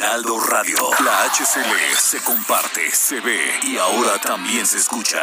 [0.00, 0.78] Heraldo Radio.
[1.04, 5.20] La HCL se comparte, se ve y ahora también se escucha.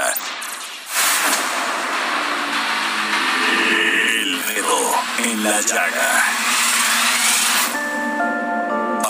[3.71, 6.23] El dedo en la llaga.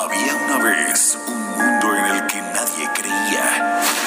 [0.02, 4.07] Había una vez un mundo en el que nadie creía.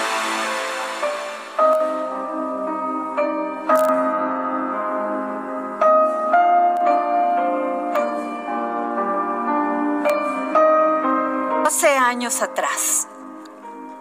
[11.97, 13.07] Años atrás,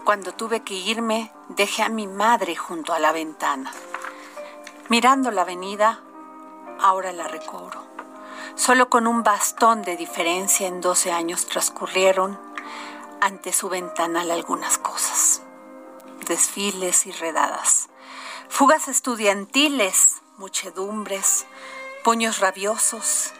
[0.04, 3.72] cuando tuve que irme, dejé a mi madre junto a la ventana.
[4.88, 6.00] Mirando la avenida,
[6.80, 7.82] ahora la recobro.
[8.54, 12.38] Solo con un bastón de diferencia en 12 años transcurrieron
[13.20, 15.42] ante su ventanal algunas cosas.
[16.26, 17.88] Desfiles y redadas,
[18.48, 21.46] fugas estudiantiles, muchedumbres,
[22.02, 23.32] puños rabiosos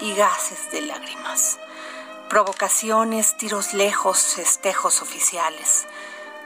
[0.00, 1.58] y gases de lágrimas
[2.28, 5.86] provocaciones, tiros lejos, festejos oficiales,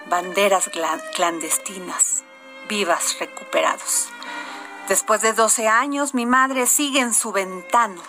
[0.07, 0.71] banderas
[1.15, 2.25] clandestinas,
[2.69, 4.09] vivas recuperados.
[4.89, 8.01] Después de 12 años, mi madre sigue en su ventana,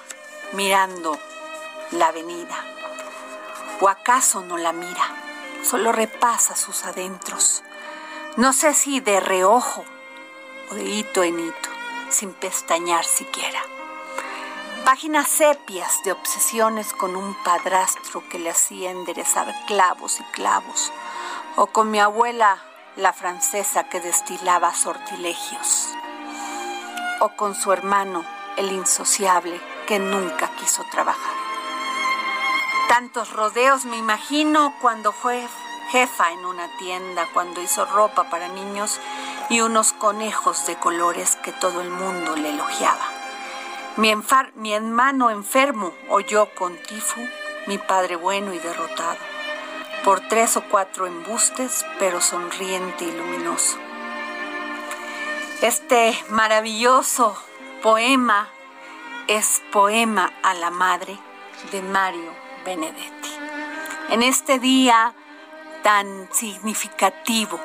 [0.53, 1.17] mirando
[1.91, 2.63] la avenida.
[3.81, 5.03] ¿O acaso no la mira?
[5.63, 7.63] Solo repasa sus adentros.
[8.37, 9.83] No sé si de reojo
[10.71, 11.69] o de hito en hito,
[12.09, 13.61] sin pestañear siquiera.
[14.85, 20.91] Páginas sepias de obsesiones con un padrastro que le hacía enderezar clavos y clavos,
[21.55, 22.57] o con mi abuela,
[22.95, 25.89] la francesa que destilaba sortilegios,
[27.19, 28.25] o con su hermano,
[28.57, 31.33] el insociable, que nunca quiso trabajar.
[32.87, 35.47] Tantos rodeos me imagino cuando fue
[35.91, 38.99] jefa en una tienda, cuando hizo ropa para niños
[39.49, 43.18] y unos conejos de colores que todo el mundo le elogiaba.
[43.99, 47.19] Mi, hermano enfermo o yo con tifo,
[47.67, 49.17] mi padre bueno y derrotado,
[50.05, 53.77] por tres o cuatro embustes, pero sonriente y luminoso.
[55.61, 57.35] Este maravilloso
[57.83, 58.47] poema
[59.27, 61.19] es Poema a la Madre
[61.73, 62.31] de Mario
[62.63, 63.31] Benedetti.
[64.11, 65.13] En este día
[65.83, 67.59] tan significativo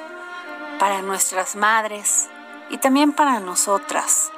[0.80, 2.28] para nuestras madres
[2.70, 4.32] y también para nosotras,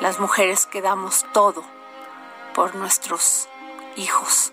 [0.00, 1.64] las mujeres que damos todo
[2.54, 3.48] por nuestros
[3.96, 4.52] hijos.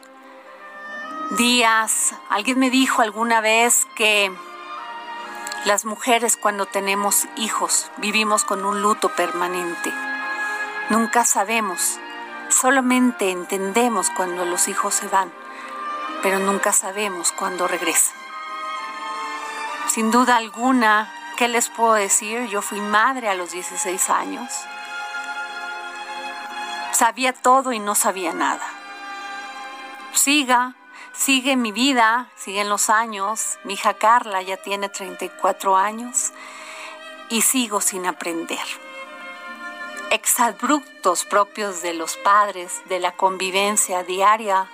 [1.31, 4.31] Días, alguien me dijo alguna vez que
[5.65, 9.91] las mujeres cuando tenemos hijos vivimos con un luto permanente.
[10.89, 11.99] Nunca sabemos,
[12.49, 15.31] solamente entendemos cuando los hijos se van,
[16.21, 18.15] pero nunca sabemos cuándo regresan.
[19.87, 22.47] Sin duda alguna, ¿qué les puedo decir?
[22.47, 24.51] Yo fui madre a los 16 años
[26.91, 28.67] sabía todo y no sabía nada.
[30.13, 30.75] Siga,
[31.13, 33.57] sigue mi vida, siguen los años.
[33.63, 36.31] Mi hija Carla ya tiene 34 años
[37.29, 38.65] y sigo sin aprender.
[40.09, 44.67] Exabruptos propios de los padres, de la convivencia diaria,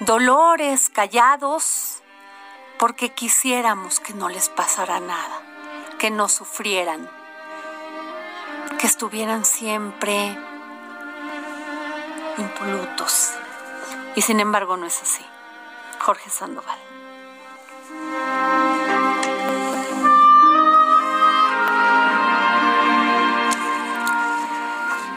[0.00, 2.02] dolores callados
[2.78, 5.42] porque quisiéramos que no les pasara nada,
[5.98, 7.10] que no sufrieran,
[8.78, 10.36] que estuvieran siempre
[12.38, 13.32] impolutos.
[14.14, 15.24] Y sin embargo no es así.
[15.98, 16.78] Jorge Sandoval.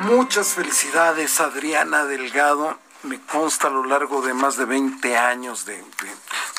[0.01, 2.77] Muchas felicidades, Adriana Delgado.
[3.03, 5.81] Me consta a lo largo de más de 20 años de,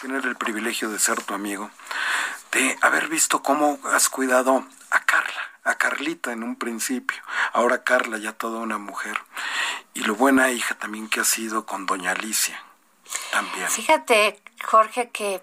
[0.01, 1.71] tener el privilegio de ser tu amigo,
[2.53, 7.17] de haber visto cómo has cuidado a Carla, a Carlita en un principio,
[7.53, 9.19] ahora Carla ya toda una mujer,
[9.95, 12.63] y lo buena hija también que ha sido con doña Alicia.
[13.31, 13.69] También.
[13.69, 15.43] Fíjate, Jorge, que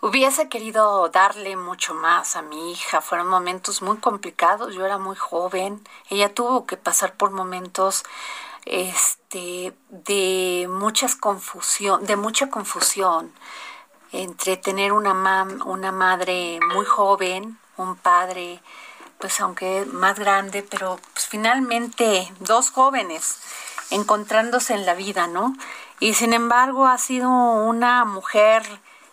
[0.00, 3.00] hubiese querido darle mucho más a mi hija.
[3.00, 4.74] Fueron momentos muy complicados.
[4.74, 5.86] Yo era muy joven.
[6.08, 8.04] Ella tuvo que pasar por momentos
[8.66, 13.32] este de muchas confusión, de mucha confusión
[14.12, 18.60] entre tener una mam, una madre muy joven, un padre
[19.20, 23.36] pues aunque más grande, pero pues, finalmente dos jóvenes
[23.90, 25.54] encontrándose en la vida, ¿no?
[26.00, 28.62] Y sin embargo ha sido una mujer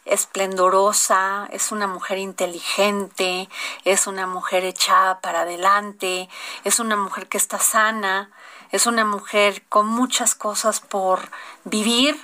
[0.05, 3.49] esplendorosa, es una mujer inteligente,
[3.83, 6.29] es una mujer echada para adelante,
[6.63, 8.31] es una mujer que está sana,
[8.71, 11.29] es una mujer con muchas cosas por
[11.65, 12.17] vivir.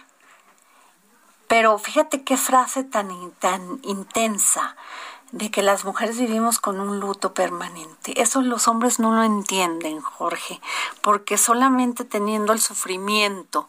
[1.48, 4.76] Pero fíjate qué frase tan, tan intensa
[5.34, 8.22] de que las mujeres vivimos con un luto permanente.
[8.22, 10.62] Eso los hombres no lo entienden, Jorge,
[11.02, 13.68] porque solamente teniendo el sufrimiento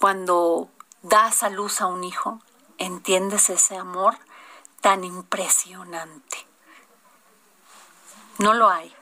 [0.00, 0.68] cuando
[1.02, 2.40] das a luz a un hijo,
[2.78, 4.16] entiendes ese amor
[4.80, 6.44] tan impresionante.
[8.38, 8.93] No lo hay.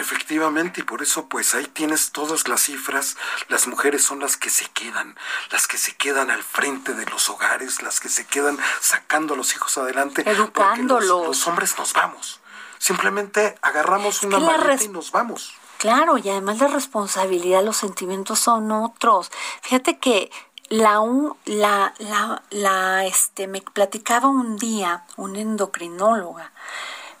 [0.00, 3.16] Efectivamente, y por eso pues ahí tienes todas las cifras.
[3.48, 5.14] Las mujeres son las que se quedan,
[5.50, 9.36] las que se quedan al frente de los hogares, las que se quedan sacando a
[9.36, 10.22] los hijos adelante.
[10.24, 11.06] Educándolos.
[11.06, 12.40] Los, los, hombres nos vamos.
[12.78, 15.52] Simplemente agarramos una maleta y nos vamos.
[15.76, 19.30] Claro, y además la responsabilidad, los sentimientos son otros.
[19.62, 20.30] Fíjate que
[20.70, 21.02] la,
[21.44, 26.52] la, la, la, este, me platicaba un día una endocrinóloga.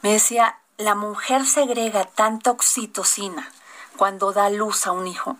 [0.02, 3.52] Me decía, la mujer segrega tanta oxitocina
[3.98, 5.36] cuando da luz a un hijo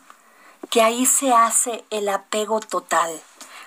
[0.68, 3.10] que ahí se hace el apego total,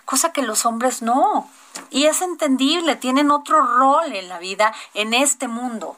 [0.05, 1.49] cosa que los hombres no.
[1.89, 5.97] Y es entendible, tienen otro rol en la vida, en este mundo.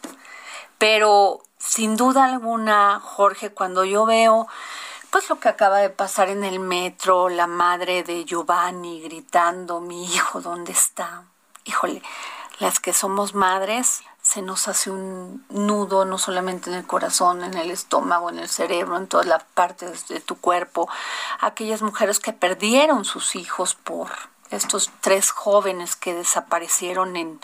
[0.78, 4.48] Pero sin duda alguna, Jorge, cuando yo veo
[5.10, 10.06] pues lo que acaba de pasar en el metro, la madre de Giovanni gritando, mi
[10.06, 11.24] hijo, ¿dónde está?
[11.66, 12.02] Híjole,
[12.60, 17.54] las que somos madres se nos hace un nudo no solamente en el corazón, en
[17.54, 20.90] el estómago, en el cerebro, en todas las partes de tu cuerpo.
[21.40, 24.10] Aquellas mujeres que perdieron sus hijos por
[24.50, 27.40] estos tres jóvenes que desaparecieron en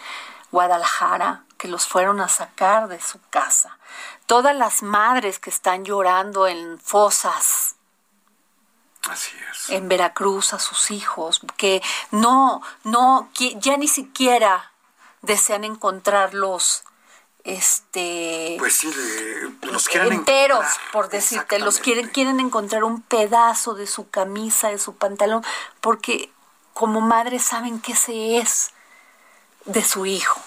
[0.52, 3.78] Guadalajara, que los fueron a sacar de su casa.
[4.26, 7.76] Todas las madres que están llorando en fosas.
[9.08, 9.70] Así es.
[9.70, 14.71] En Veracruz a sus hijos, que no, no, ya ni siquiera
[15.22, 16.84] desean encontrarlos
[17.44, 18.94] este pues sí
[19.64, 24.78] los quieren enteros por decirte los quieren quieren encontrar un pedazo de su camisa de
[24.78, 25.44] su pantalón
[25.80, 26.30] porque
[26.74, 28.72] como madre saben que ese es
[29.66, 30.40] de su hijo.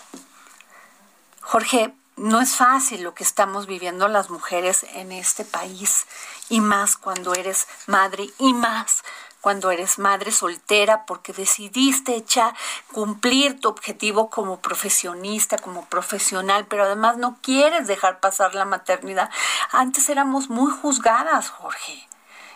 [1.40, 6.06] Jorge no es fácil lo que estamos viviendo las mujeres en este país
[6.48, 9.02] y más cuando eres madre y más
[9.44, 12.54] cuando eres madre soltera porque decidiste echar,
[12.90, 19.28] cumplir tu objetivo como profesionista, como profesional, pero además no quieres dejar pasar la maternidad.
[19.70, 22.08] Antes éramos muy juzgadas, Jorge.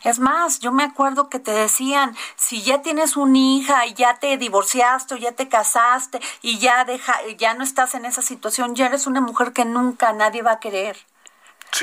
[0.03, 4.15] Es más, yo me acuerdo que te decían, si ya tienes una hija y ya
[4.15, 8.75] te divorciaste o ya te casaste y ya deja, ya no estás en esa situación,
[8.75, 10.97] ya eres una mujer que nunca nadie va a querer.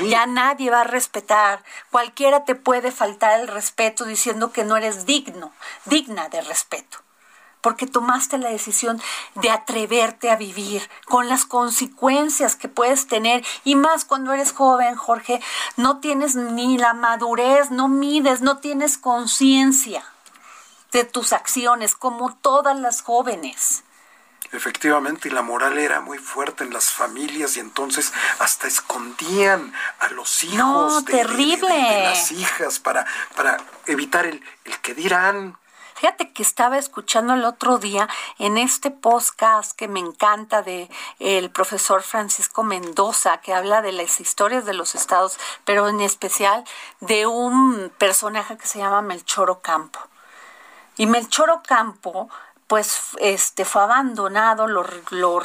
[0.08, 1.62] Ya nadie va a respetar.
[1.90, 5.52] Cualquiera te puede faltar el respeto diciendo que no eres digno,
[5.84, 6.98] digna de respeto.
[7.60, 9.00] Porque tomaste la decisión
[9.34, 13.44] de atreverte a vivir con las consecuencias que puedes tener.
[13.64, 15.40] Y más cuando eres joven, Jorge,
[15.76, 20.04] no tienes ni la madurez, no mides, no tienes conciencia
[20.92, 23.82] de tus acciones, como todas las jóvenes.
[24.52, 30.08] Efectivamente, y la moral era muy fuerte en las familias y entonces hasta escondían a
[30.10, 32.04] los hijos de, terrible.
[32.04, 35.58] las hijas para, para evitar el, el que dirán.
[35.96, 38.06] Fíjate que estaba escuchando el otro día
[38.38, 44.20] en este podcast que me encanta de el profesor Francisco Mendoza que habla de las
[44.20, 46.64] historias de los estados, pero en especial
[47.00, 49.98] de un personaje que se llama Melchor Ocampo.
[50.98, 52.28] Y Melchor Ocampo
[52.66, 55.40] pues este fue abandonado, lo, lo,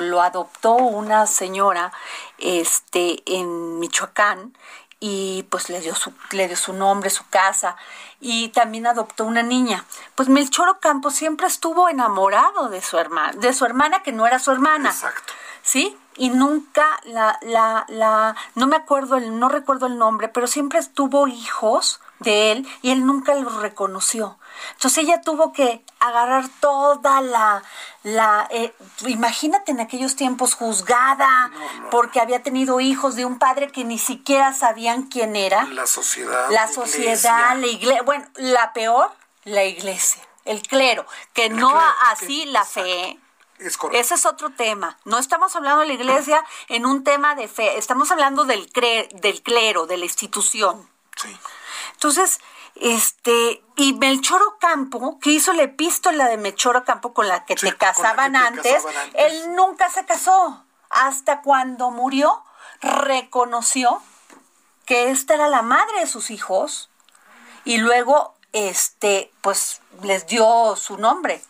[0.00, 1.92] lo, adoptó una señora
[2.38, 4.56] este en Michoacán
[4.98, 7.76] y pues le dio su le dio su nombre, su casa
[8.20, 9.84] y también adoptó una niña.
[10.14, 14.38] Pues Melchor Ocampo siempre estuvo enamorado de su hermana, de su hermana que no era
[14.38, 14.90] su hermana.
[14.90, 15.32] Exacto.
[15.62, 15.96] ¿Sí?
[16.16, 20.80] Y nunca la la la no me acuerdo el no recuerdo el nombre, pero siempre
[20.82, 24.38] tuvo hijos de él y él nunca lo reconoció.
[24.72, 27.62] Entonces ella tuvo que agarrar toda la,
[28.02, 28.74] la eh,
[29.06, 31.50] imagínate en aquellos tiempos juzgada
[31.90, 35.64] porque había tenido hijos de un padre que ni siquiera sabían quién era.
[35.64, 36.50] La sociedad.
[36.50, 39.10] La sociedad, la iglesia, bueno, la peor,
[39.44, 41.72] la iglesia, el clero, que no
[42.10, 43.18] así la fe.
[43.58, 44.98] Es Ese es otro tema.
[45.04, 49.42] No estamos hablando de la iglesia en un tema de fe, estamos hablando del, del
[49.42, 50.88] clero, de la institución.
[51.24, 51.36] Sí.
[51.92, 52.40] Entonces,
[52.76, 57.76] este, y Melchor Ocampo, que hizo la epístola de Melchor Ocampo con la que, te,
[57.76, 60.64] casaban antes, él nunca se casó.
[60.90, 62.44] Hasta cuando murió,
[62.80, 64.02] reconoció
[64.86, 66.90] que esta era la madre de sus hijos
[67.64, 71.42] y luego, este, pues les dio su nombre.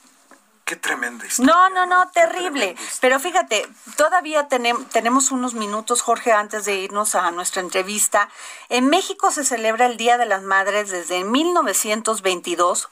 [0.74, 1.54] Qué tremenda historia.
[1.54, 2.74] No, no, no, terrible.
[3.00, 8.28] Pero fíjate, todavía tenemos unos minutos, Jorge, antes de irnos a nuestra entrevista.
[8.70, 12.88] En México se celebra el Día de las Madres desde 1922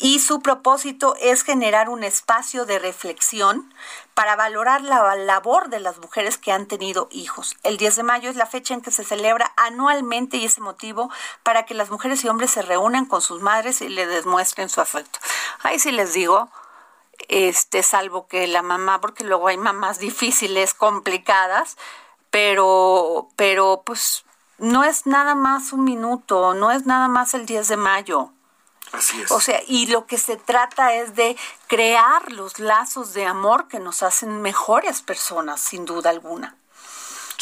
[0.00, 3.72] y su propósito es generar un espacio de reflexión
[4.14, 7.56] para valorar la labor de las mujeres que han tenido hijos.
[7.62, 11.12] El 10 de mayo es la fecha en que se celebra anualmente y ese motivo
[11.44, 14.80] para que las mujeres y hombres se reúnan con sus madres y le demuestren su
[14.80, 15.20] afecto.
[15.62, 16.50] Ahí sí les digo,
[17.28, 21.76] este, salvo que la mamá, porque luego hay mamás difíciles, complicadas,
[22.30, 24.24] pero, pero pues
[24.58, 28.32] no es nada más un minuto, no es nada más el 10 de mayo.
[28.92, 29.30] Así es.
[29.30, 31.36] O sea, y lo que se trata es de
[31.66, 36.56] crear los lazos de amor que nos hacen mejores personas, sin duda alguna.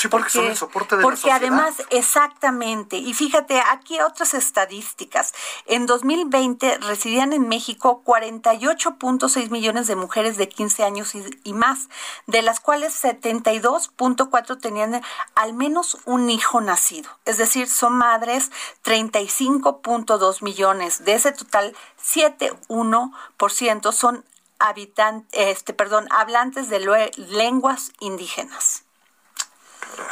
[0.00, 2.96] Sí, porque, son el soporte de porque además, exactamente.
[2.96, 5.34] Y fíjate, aquí otras estadísticas.
[5.66, 11.12] En 2020 residían en México 48.6 millones de mujeres de 15 años
[11.44, 11.90] y, más,
[12.26, 15.02] de las cuales 72.4 tenían
[15.34, 17.10] al menos un hijo nacido.
[17.26, 18.50] Es decir, son madres
[18.86, 21.04] 35.2 millones.
[21.04, 24.24] De ese total, 7.1% son
[24.58, 28.84] habitantes, este, perdón, hablantes de lenguas indígenas.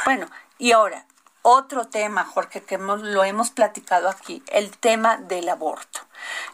[0.05, 1.05] Bueno, y ahora,
[1.41, 6.01] otro tema, Jorge, que lo hemos platicado aquí, el tema del aborto.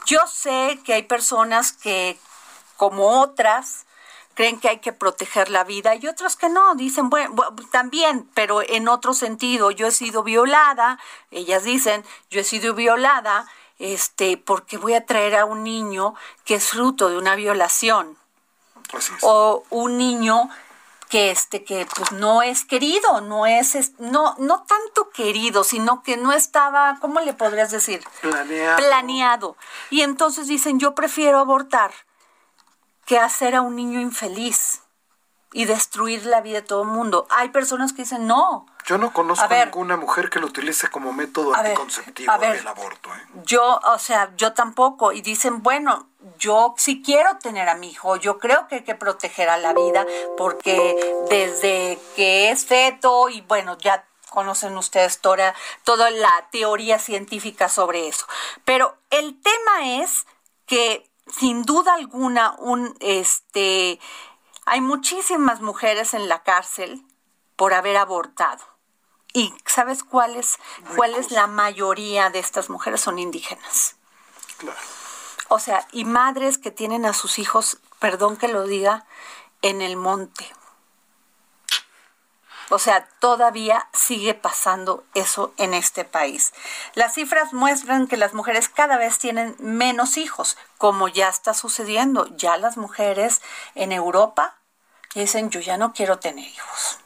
[0.05, 2.19] Yo sé que hay personas que,
[2.77, 3.85] como otras,
[4.35, 7.35] creen que hay que proteger la vida y otras que no, dicen, bueno,
[7.71, 10.99] también, pero en otro sentido, yo he sido violada,
[11.31, 13.47] ellas dicen, yo he sido violada,
[13.79, 16.13] este, porque voy a traer a un niño
[16.43, 18.17] que es fruto de una violación.
[19.21, 20.49] O un niño
[21.09, 26.17] que este que pues no es querido, no es no no tanto querido, sino que
[26.17, 28.03] no estaba, ¿cómo le podrías decir?
[28.21, 28.77] Planeado.
[28.77, 29.57] Planeado.
[29.89, 31.91] Y entonces dicen, "Yo prefiero abortar
[33.05, 34.81] que hacer a un niño infeliz
[35.55, 39.11] y destruir la vida de todo el mundo." Hay personas que dicen, "No, yo no
[39.11, 43.09] conozco a ninguna mujer que lo utilice como método anticonceptivo del aborto.
[43.13, 43.19] ¿eh?
[43.43, 45.11] Yo, o sea, yo tampoco.
[45.11, 46.07] Y dicen, bueno,
[46.37, 49.73] yo sí quiero tener a mi hijo, yo creo que hay que proteger a la
[49.73, 50.05] vida
[50.37, 50.95] porque
[51.29, 58.07] desde que es feto y bueno, ya conocen ustedes toda, toda la teoría científica sobre
[58.07, 58.27] eso.
[58.65, 60.27] Pero el tema es
[60.67, 63.99] que sin duda alguna un este
[64.65, 67.03] hay muchísimas mujeres en la cárcel
[67.55, 68.63] por haber abortado.
[69.33, 70.57] ¿Y sabes cuál es,
[70.95, 73.01] cuál es la mayoría de estas mujeres?
[73.01, 73.95] Son indígenas.
[74.57, 74.77] Claro.
[75.49, 79.05] O sea, y madres que tienen a sus hijos, perdón que lo diga,
[79.61, 80.51] en el monte.
[82.69, 86.53] O sea, todavía sigue pasando eso en este país.
[86.93, 92.27] Las cifras muestran que las mujeres cada vez tienen menos hijos, como ya está sucediendo.
[92.35, 93.41] Ya las mujeres
[93.75, 94.55] en Europa
[95.13, 96.99] dicen, yo ya no quiero tener hijos.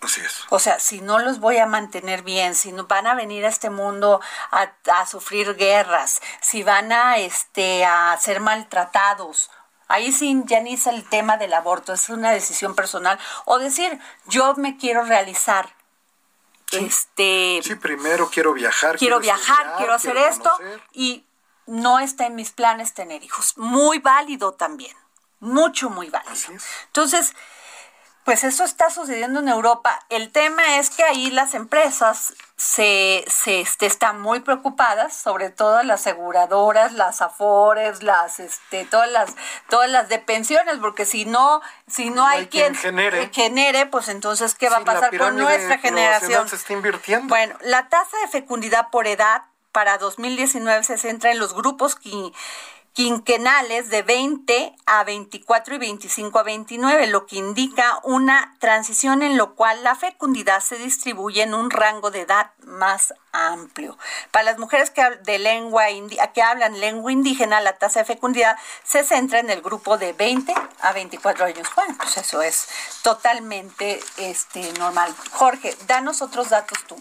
[0.00, 0.44] Así es.
[0.50, 3.48] O sea, si no los voy a mantener bien, si no van a venir a
[3.48, 4.20] este mundo
[4.52, 9.50] a, sufrir guerras, si van a este a ser maltratados,
[9.88, 13.98] ahí sí ya ni es el tema del aborto, es una decisión personal o decir,
[14.26, 15.74] yo me quiero realizar.
[16.70, 20.50] Este Sí, primero quiero viajar, quiero, viajar, quiero hacer esto
[20.92, 21.24] y
[21.66, 23.56] no está en mis planes tener hijos.
[23.56, 24.94] Muy válido también.
[25.40, 26.52] Mucho muy válido.
[26.86, 27.34] Entonces,
[28.24, 30.04] pues eso está sucediendo en Europa.
[30.10, 35.80] El tema es que ahí las empresas se, se este, están muy preocupadas, sobre todo
[35.84, 39.36] las aseguradoras, las afores, las este, todas las
[39.68, 43.30] todas las de pensiones, porque si no si no, hay, quien, genere.
[43.32, 43.86] genere.
[43.86, 46.48] pues entonces qué va a pasar con nuestra generación.
[46.48, 47.28] Se está invirtiendo.
[47.28, 52.32] Bueno, la tasa de fecundidad por edad para 2019 se centra en los grupos que
[52.98, 59.36] quinquenales de 20 a 24 y 25 a 29, lo que indica una transición en
[59.36, 63.96] lo cual la fecundidad se distribuye en un rango de edad más amplio.
[64.32, 65.84] Para las mujeres que, de lengua
[66.34, 70.52] que hablan lengua indígena, la tasa de fecundidad se centra en el grupo de 20
[70.80, 71.68] a 24 años.
[71.76, 72.66] Bueno, pues eso es
[73.02, 75.14] totalmente este, normal.
[75.30, 76.96] Jorge, danos otros datos tú.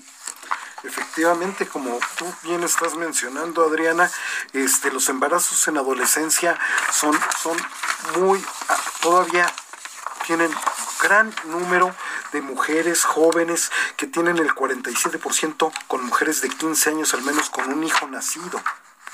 [0.88, 4.10] Efectivamente, como tú bien estás mencionando, Adriana,
[4.54, 6.58] este, los embarazos en adolescencia
[6.92, 7.58] son, son
[8.18, 9.46] muy, ah, todavía
[10.26, 10.50] tienen
[11.02, 11.94] gran número
[12.32, 17.72] de mujeres jóvenes que tienen el 47% con mujeres de 15 años al menos con
[17.72, 18.62] un hijo nacido.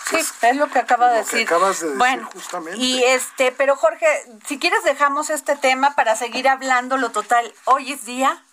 [0.09, 1.47] Sí, es, lo que acaba de decir.
[1.47, 2.79] acabas de decir bueno, justamente.
[2.79, 4.05] Y este, pero Jorge,
[4.45, 7.53] si quieres dejamos este tema para seguir hablando lo total.
[7.65, 8.43] Hoy es día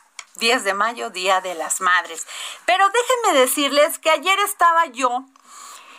[0.41, 2.27] 10 de mayo, Día de las Madres.
[2.65, 5.25] Pero déjenme decirles que ayer estaba yo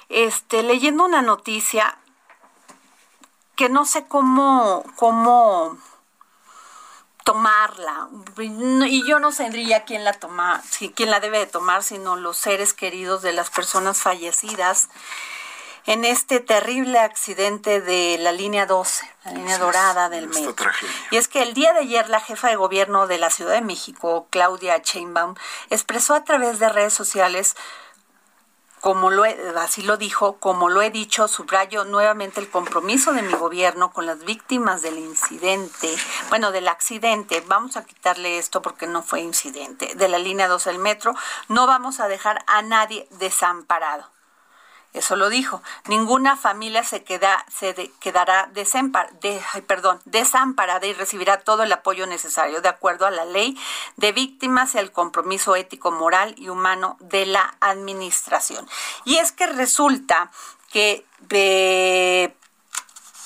[0.09, 1.97] este, leyendo una noticia
[3.55, 5.77] que no sé cómo, cómo
[7.23, 8.09] tomarla.
[8.37, 10.61] Y yo no tendría quién la toma,
[10.95, 14.89] quién la debe de tomar, sino los seres queridos de las personas fallecidas
[15.85, 20.71] en este terrible accidente de la línea 12, la línea dorada del metro.
[21.09, 23.61] Y es que el día de ayer la jefa de gobierno de la Ciudad de
[23.61, 25.35] México, Claudia Sheinbaum,
[25.69, 27.55] expresó a través de redes sociales
[28.81, 29.23] como lo
[29.59, 34.07] así lo dijo, como lo he dicho, subrayo nuevamente el compromiso de mi gobierno con
[34.07, 35.95] las víctimas del incidente,
[36.29, 40.65] bueno, del accidente, vamos a quitarle esto porque no fue incidente, de la línea 2
[40.65, 41.13] del metro,
[41.47, 44.09] no vamos a dejar a nadie desamparado.
[44.93, 45.61] Eso lo dijo.
[45.87, 53.05] Ninguna familia se, queda, se quedará desamparada y recibirá todo el apoyo necesario de acuerdo
[53.05, 53.57] a la ley
[53.95, 58.67] de víctimas y al compromiso ético, moral y humano de la administración.
[59.05, 60.29] Y es que resulta
[60.71, 62.35] que eh,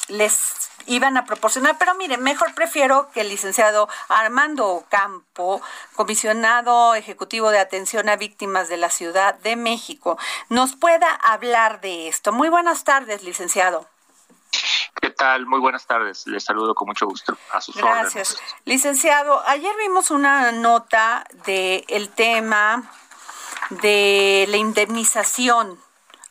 [0.08, 1.78] les iban a proporcionar.
[1.78, 5.62] Pero mire, mejor prefiero que el licenciado Armando Campo,
[5.96, 10.18] comisionado ejecutivo de atención a víctimas de la Ciudad de México,
[10.50, 12.32] nos pueda hablar de esto.
[12.32, 13.88] Muy buenas tardes, licenciado.
[15.02, 15.46] ¿Qué tal?
[15.46, 16.26] Muy buenas tardes.
[16.28, 17.38] Les saludo con mucho gusto.
[17.52, 18.38] A sus Gracias.
[18.64, 22.90] Licenciado, ayer vimos una nota del el tema
[23.70, 25.80] de la indemnización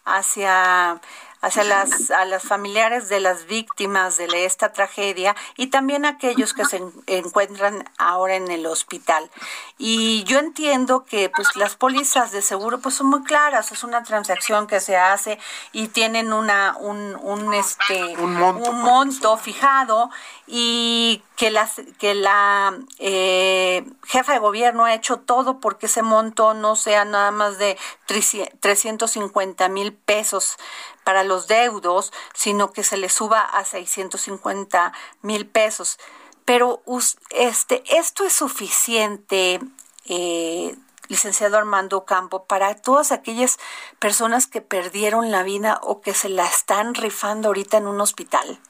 [0.04, 1.00] hacia
[1.44, 6.64] hacia las, a las familiares de las víctimas de esta tragedia y también aquellos que
[6.64, 9.30] se encuentran ahora en el hospital.
[9.76, 14.02] Y yo entiendo que pues las pólizas de seguro pues son muy claras, es una
[14.04, 15.38] transacción que se hace
[15.72, 18.32] y tienen una un, un este un
[18.80, 20.10] monto, fijado
[20.46, 26.54] y que las que la eh, jefa de gobierno ha hecho todo porque ese monto
[26.54, 30.56] no sea nada más de 350 mil pesos
[31.02, 35.98] para los deudos, sino que se le suba a 650 mil pesos.
[36.44, 36.82] Pero
[37.30, 39.60] este, esto es suficiente,
[40.06, 40.76] eh,
[41.08, 43.58] licenciado Armando Campo, para todas aquellas
[43.98, 48.60] personas que perdieron la vida o que se la están rifando ahorita en un hospital.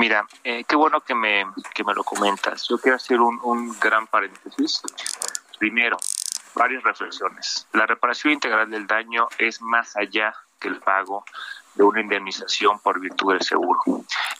[0.00, 2.66] Mira, eh, qué bueno que me, que me lo comentas.
[2.66, 4.80] Yo quiero hacer un, un gran paréntesis.
[5.58, 5.98] Primero,
[6.54, 7.68] varias reflexiones.
[7.74, 11.26] La reparación integral del daño es más allá que el pago
[11.74, 13.78] de una indemnización por virtud del seguro.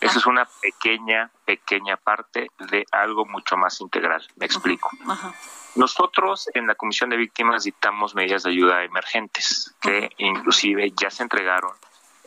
[0.00, 4.26] Eso es una pequeña, pequeña parte de algo mucho más integral.
[4.36, 4.88] Me explico.
[5.74, 11.22] Nosotros en la Comisión de Víctimas dictamos medidas de ayuda emergentes que inclusive ya se
[11.22, 11.72] entregaron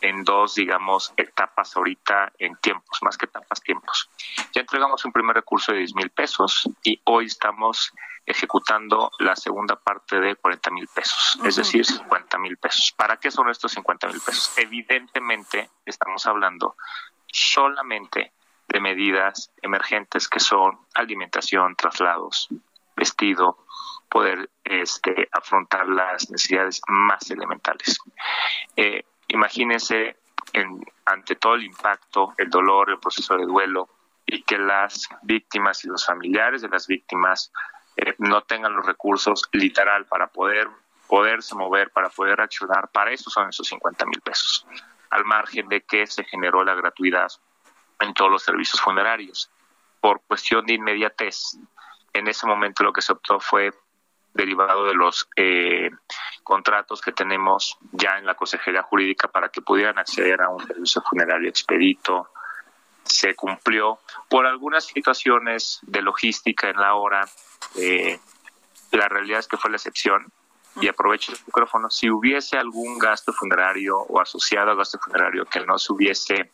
[0.04, 4.10] en dos, digamos, etapas ahorita en tiempos, más que etapas, tiempos.
[4.52, 7.90] Ya entregamos un primer recurso de 10 mil pesos y hoy estamos
[8.26, 12.92] ejecutando la segunda parte de 40 mil pesos, es decir, 50 mil pesos.
[12.94, 14.52] ¿Para qué son estos 50 mil pesos?
[14.58, 16.76] Evidentemente estamos hablando
[17.26, 18.32] solamente
[18.68, 22.48] de medidas emergentes que son alimentación, traslados,
[22.94, 23.64] vestido,
[24.10, 27.98] poder este, afrontar las necesidades más elementales.
[28.76, 29.02] Eh,
[29.34, 30.16] imagínense
[30.52, 33.88] en, ante todo el impacto, el dolor, el proceso de duelo
[34.26, 37.52] y que las víctimas y los familiares de las víctimas
[37.96, 40.68] eh, no tengan los recursos literal para poder
[41.06, 44.66] poderse mover, para poder accionar, para eso son esos 50 mil pesos,
[45.10, 47.30] al margen de que se generó la gratuidad
[48.00, 49.50] en todos los servicios funerarios.
[50.00, 51.58] Por cuestión de inmediatez,
[52.12, 53.72] en ese momento lo que se optó fue
[54.34, 55.90] derivado de los eh,
[56.42, 61.02] contratos que tenemos ya en la Consejería Jurídica para que pudieran acceder a un servicio
[61.02, 62.28] funerario expedito.
[63.04, 67.28] Se cumplió por algunas situaciones de logística en la hora,
[67.76, 68.18] eh,
[68.92, 70.32] la realidad es que fue la excepción.
[70.80, 75.64] Y aprovecho el micrófono, si hubiese algún gasto funerario o asociado a gasto funerario que
[75.64, 76.50] no se hubiese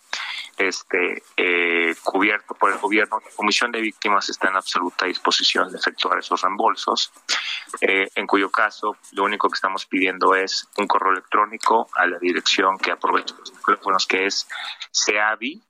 [0.57, 5.79] este, eh, cubierto por el gobierno, la Comisión de Víctimas está en absoluta disposición de
[5.79, 7.13] efectuar esos reembolsos,
[7.81, 12.19] eh, en cuyo caso lo único que estamos pidiendo es un correo electrónico a la
[12.19, 14.47] dirección que aprovecho los micrófonos, que es
[14.91, 15.63] seavi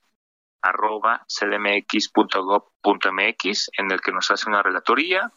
[0.63, 1.25] arroba
[3.79, 5.33] en el que nos hace una relatoría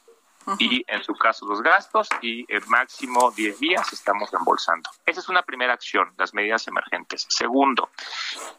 [0.60, 4.89] y en su caso los gastos y el máximo 10 días estamos reembolsando.
[5.06, 7.25] Esa es una primera acción, las medidas emergentes.
[7.29, 7.89] Segundo,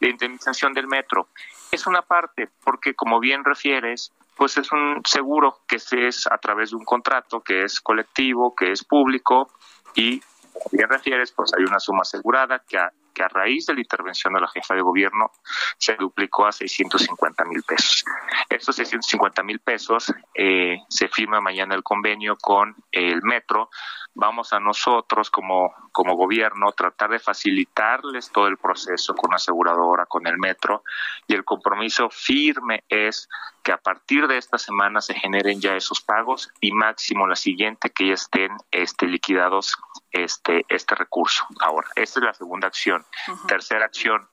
[0.00, 1.28] la indemnización del metro.
[1.70, 6.70] Es una parte porque como bien refieres, pues es un seguro que es a través
[6.70, 9.50] de un contrato que es colectivo, que es público
[9.94, 10.20] y
[10.52, 12.78] como bien refieres, pues hay una suma asegurada que
[13.14, 15.30] que a raíz de la intervención de la jefa de gobierno
[15.78, 18.04] se duplicó a 650 mil pesos.
[18.50, 23.70] Estos 650 mil pesos eh, se firma mañana el convenio con el metro.
[24.14, 30.06] Vamos a nosotros como, como gobierno tratar de facilitarles todo el proceso con la aseguradora,
[30.06, 30.84] con el metro
[31.26, 33.28] y el compromiso firme es
[33.64, 37.90] que a partir de esta semana se generen ya esos pagos y máximo la siguiente
[37.90, 39.76] que ya estén este, liquidados
[40.12, 41.46] este, este recurso.
[41.60, 43.04] Ahora, esta es la segunda acción.
[43.48, 44.28] Tercera acción,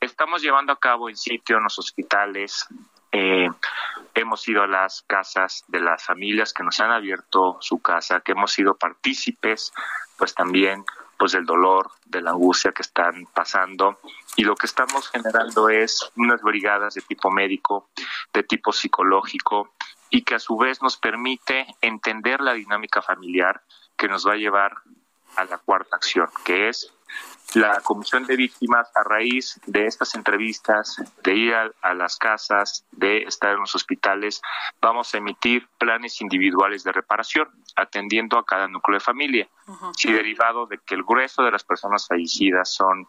[0.00, 2.66] estamos llevando a cabo en sitio en los hospitales.
[3.16, 3.48] Eh,
[4.12, 8.32] hemos ido a las casas de las familias que nos han abierto su casa, que
[8.32, 9.72] hemos sido partícipes,
[10.18, 10.84] pues también
[11.16, 14.00] pues del dolor, de la angustia que están pasando.
[14.34, 17.88] Y lo que estamos generando es unas brigadas de tipo médico,
[18.32, 19.72] de tipo psicológico
[20.10, 23.62] y que a su vez nos permite entender la dinámica familiar
[23.96, 24.74] que nos va a llevar
[25.36, 26.92] a la cuarta acción, que es
[27.54, 33.18] la Comisión de Víctimas a raíz de estas entrevistas, de ir a, las casas, de
[33.18, 34.42] estar en los hospitales,
[34.80, 39.48] vamos a emitir planes individuales de reparación, atendiendo a cada núcleo de familia.
[39.96, 43.06] Si derivado de que el grueso de las personas fallecidas son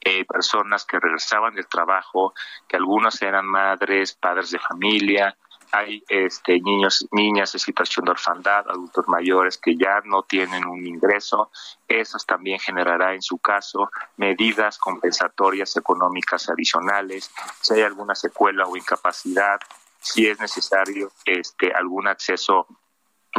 [0.00, 2.32] eh, personas que regresaban del trabajo,
[2.66, 5.36] que algunas eran madres, padres de familia,
[5.74, 10.86] hay este, niños, niñas en situación de orfandad, adultos mayores que ya no tienen un
[10.86, 11.50] ingreso.
[11.88, 17.28] Eso también generará en su caso medidas compensatorias económicas adicionales.
[17.60, 19.58] Si hay alguna secuela o incapacidad,
[19.98, 22.68] si es necesario este, algún acceso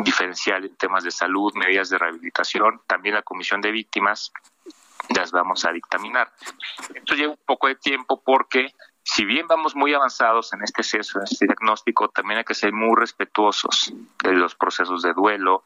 [0.04, 4.34] diferencial en temas de salud, medidas de rehabilitación, también la Comisión de Víctimas
[5.15, 6.34] las vamos a dictaminar.
[6.93, 8.74] Esto lleva un poco de tiempo porque
[9.06, 12.96] si bien vamos muy avanzados en este en este diagnóstico, también hay que ser muy
[12.96, 15.63] respetuosos de los procesos de duelo.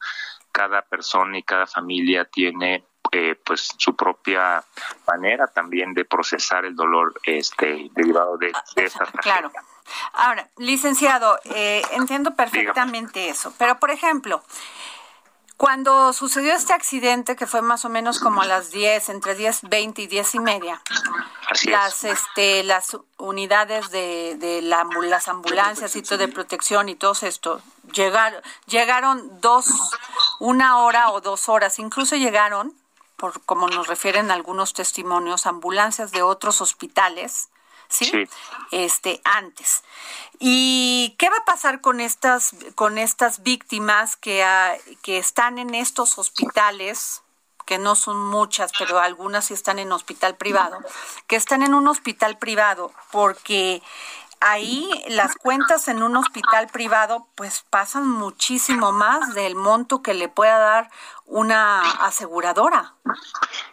[0.52, 4.62] Cada persona y cada familia tiene eh, pues su propia
[5.06, 9.22] manera también de procesar el dolor este derivado de, esta tragedia.
[9.22, 9.50] Claro.
[10.12, 14.42] Ahora, licenciado, eh, entiendo perfectamente eso, pero por ejemplo,
[15.60, 19.68] cuando sucedió este accidente, que fue más o menos como a las 10, entre 10,
[19.68, 20.80] 20 y 10 y media,
[21.66, 27.12] las, este, las unidades de, de la, las ambulancias y todo de protección y todo
[27.20, 27.60] esto,
[27.92, 29.66] llegaron, llegaron dos,
[30.38, 32.72] una hora o dos horas, incluso llegaron,
[33.18, 37.50] por como nos refieren algunos testimonios, ambulancias de otros hospitales,
[37.90, 38.10] ¿sí?
[38.70, 39.82] Este, antes.
[40.38, 44.44] ¿Y qué va a pasar con estas, con estas víctimas que,
[45.02, 47.22] que están en estos hospitales?
[47.66, 50.80] que no son muchas, pero algunas sí están en hospital privado,
[51.28, 53.80] que están en un hospital privado porque
[54.40, 60.28] ahí las cuentas en un hospital privado pues pasan muchísimo más del monto que le
[60.28, 60.90] pueda dar
[61.26, 62.94] una aseguradora.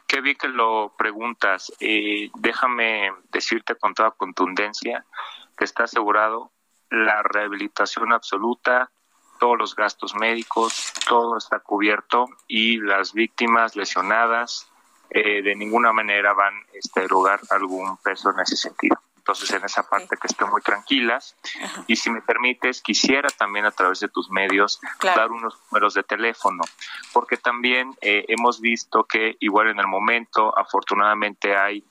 [0.06, 1.72] Qué bien que lo preguntas.
[1.80, 5.06] Eh, déjame decirte con toda contundencia
[5.58, 6.52] que está asegurado
[6.90, 8.90] la rehabilitación absoluta,
[9.40, 14.70] todos los gastos médicos, todo está cubierto y las víctimas lesionadas
[15.10, 18.98] eh, de ninguna manera van este, a erogar algún peso en ese sentido.
[19.28, 21.36] Entonces, en esa parte que estén muy tranquilas.
[21.86, 26.04] Y si me permites, quisiera también a través de tus medios dar unos números de
[26.04, 26.64] teléfono,
[27.12, 31.84] porque también eh, hemos visto que igual en el momento, afortunadamente hay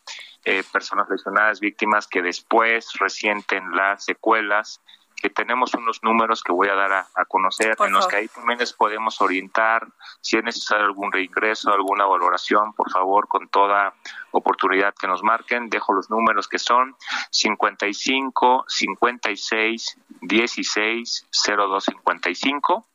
[0.46, 4.80] eh, personas lesionadas, víctimas que después resienten las secuelas
[5.16, 8.58] que tenemos unos números que voy a dar a, conocer, en los que ahí también
[8.58, 9.86] les podemos orientar
[10.20, 13.94] si es necesario algún reingreso, alguna valoración, por favor, con toda
[14.30, 15.70] oportunidad que nos marquen.
[15.70, 16.94] Dejo los números que son
[17.30, 21.26] 55 56 16
[21.56, 22.86] 02 55,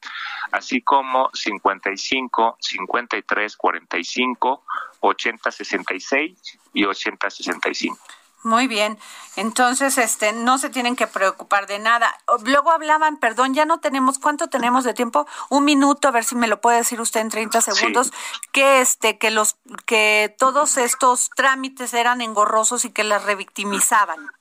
[0.52, 4.64] así como 55 53 45
[5.02, 8.21] 80 66 y 80 65.
[8.44, 8.98] Muy bien.
[9.36, 12.18] Entonces, este, no se tienen que preocupar de nada.
[12.44, 15.28] Luego hablaban, perdón, ya no tenemos, ¿cuánto tenemos de tiempo?
[15.50, 18.12] Un minuto, a ver si me lo puede decir usted en 30 segundos,
[18.52, 24.32] que este, que los, que todos estos trámites eran engorrosos y que las revictimizaban.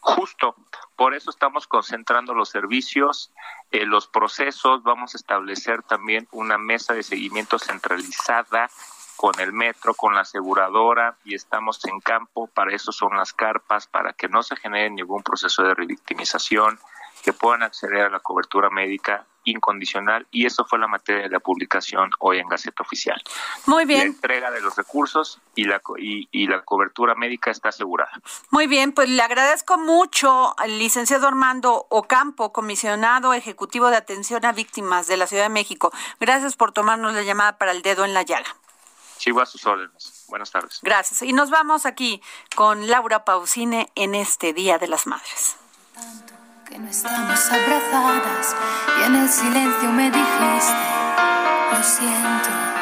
[0.00, 0.54] Justo,
[0.96, 3.32] por eso estamos concentrando los servicios,
[3.72, 8.70] eh, los procesos, vamos a establecer también una mesa de seguimiento centralizada
[9.16, 13.86] con el metro, con la aseguradora y estamos en campo, para eso son las carpas,
[13.86, 16.78] para que no se genere ningún proceso de revictimización,
[17.22, 21.40] que puedan acceder a la cobertura médica incondicional y eso fue la materia de la
[21.40, 23.20] publicación hoy en Gaceta Oficial.
[23.66, 24.00] Muy bien.
[24.00, 28.12] La entrega de los recursos y la, y, la cobertura médica está asegurada.
[28.50, 34.52] Muy bien, pues le agradezco mucho al licenciado Armando Ocampo, comisionado ejecutivo de atención a
[34.52, 35.92] víctimas de la Ciudad de México.
[36.20, 38.56] Gracias por tomarnos la llamada para el dedo en la llaga.
[39.22, 40.24] Sigo a sus órdenes.
[40.26, 40.80] Buenas tardes.
[40.82, 41.22] Gracias.
[41.22, 42.20] Y nos vamos aquí
[42.56, 45.56] con Laura Pausine en este Día de las Madres
[46.72, 48.56] que no estamos abrazadas
[48.98, 50.72] y en el silencio me dijiste,
[51.70, 52.81] lo siento.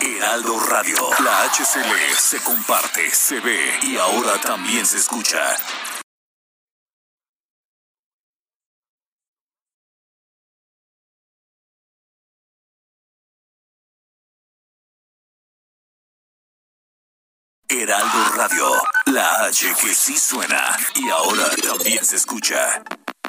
[0.00, 5.56] Heraldo Radio, la HCL se comparte, se ve y ahora también se escucha.
[17.68, 18.68] Heraldo Radio,
[19.06, 22.82] la H que sí suena y ahora también se escucha.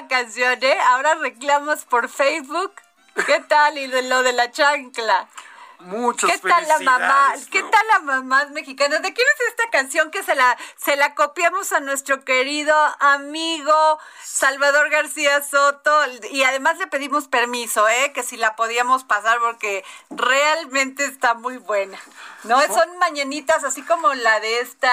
[0.00, 0.78] La canción, eh?
[0.90, 2.72] Ahora reclamos por Facebook.
[3.26, 3.76] ¿Qué tal?
[3.78, 5.28] Y lo de la chancla.
[5.80, 7.34] Muchas ¿Qué tal la mamá?
[7.52, 8.98] ¿Qué tal la mamá mexicana?
[8.98, 13.98] ¿De quién es esta canción que se la se la copiamos a nuestro querido amigo
[14.24, 15.96] Salvador García Soto
[16.32, 21.58] y además le pedimos permiso, eh, que si la podíamos pasar porque realmente está muy
[21.58, 21.98] buena.
[22.42, 24.92] No, son mañanitas así como la de esta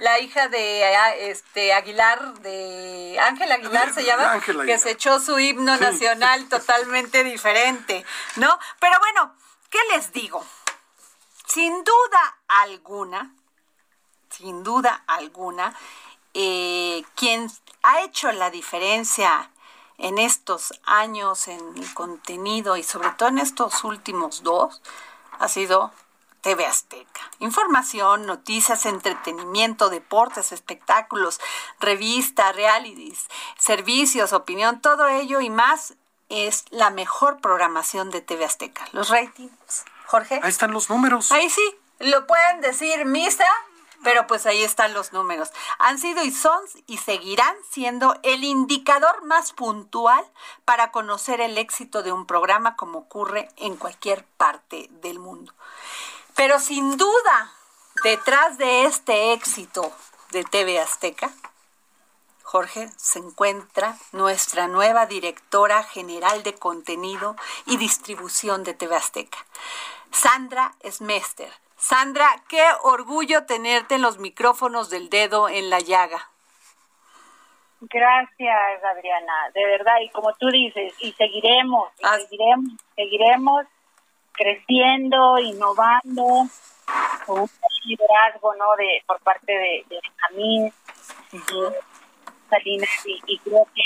[0.00, 5.38] la hija de ah, este Aguilar de Ángel Aguilar se llama, que se echó su
[5.38, 8.04] himno nacional totalmente diferente,
[8.36, 8.58] ¿no?
[8.80, 9.34] Pero bueno,
[9.76, 10.42] ¿Qué les digo?
[11.46, 13.34] Sin duda alguna,
[14.30, 15.76] sin duda alguna,
[16.32, 19.50] eh, quien ha hecho la diferencia
[19.98, 24.80] en estos años en el contenido y sobre todo en estos últimos dos
[25.38, 25.92] ha sido
[26.40, 27.30] TV Azteca.
[27.40, 31.38] Información, noticias, entretenimiento, deportes, espectáculos,
[31.80, 33.26] revistas, realities,
[33.58, 35.96] servicios, opinión, todo ello y más
[36.28, 38.84] es la mejor programación de TV Azteca.
[38.92, 40.40] Los ratings, Jorge.
[40.42, 41.32] Ahí están los números.
[41.32, 43.46] Ahí sí, lo pueden decir misa,
[44.02, 45.52] pero pues ahí están los números.
[45.78, 50.24] Han sido y son y seguirán siendo el indicador más puntual
[50.64, 55.52] para conocer el éxito de un programa como ocurre en cualquier parte del mundo.
[56.34, 57.52] Pero sin duda,
[58.04, 59.92] detrás de este éxito
[60.30, 61.32] de TV Azteca,
[62.50, 67.34] Jorge, se encuentra nuestra nueva directora general de contenido
[67.66, 69.38] y distribución de TV Azteca,
[70.12, 71.50] Sandra Smester.
[71.76, 76.30] Sandra, qué orgullo tenerte en los micrófonos del dedo en la llaga.
[77.80, 82.16] Gracias, Adriana, de verdad, y como tú dices, y seguiremos, y Ah.
[82.16, 83.66] seguiremos, seguiremos
[84.32, 86.46] creciendo, innovando,
[87.26, 87.50] con un
[87.84, 88.66] liderazgo, ¿no?
[88.78, 90.72] De por parte de, de Benjamín,
[92.48, 93.82] Salinas, y, y creo que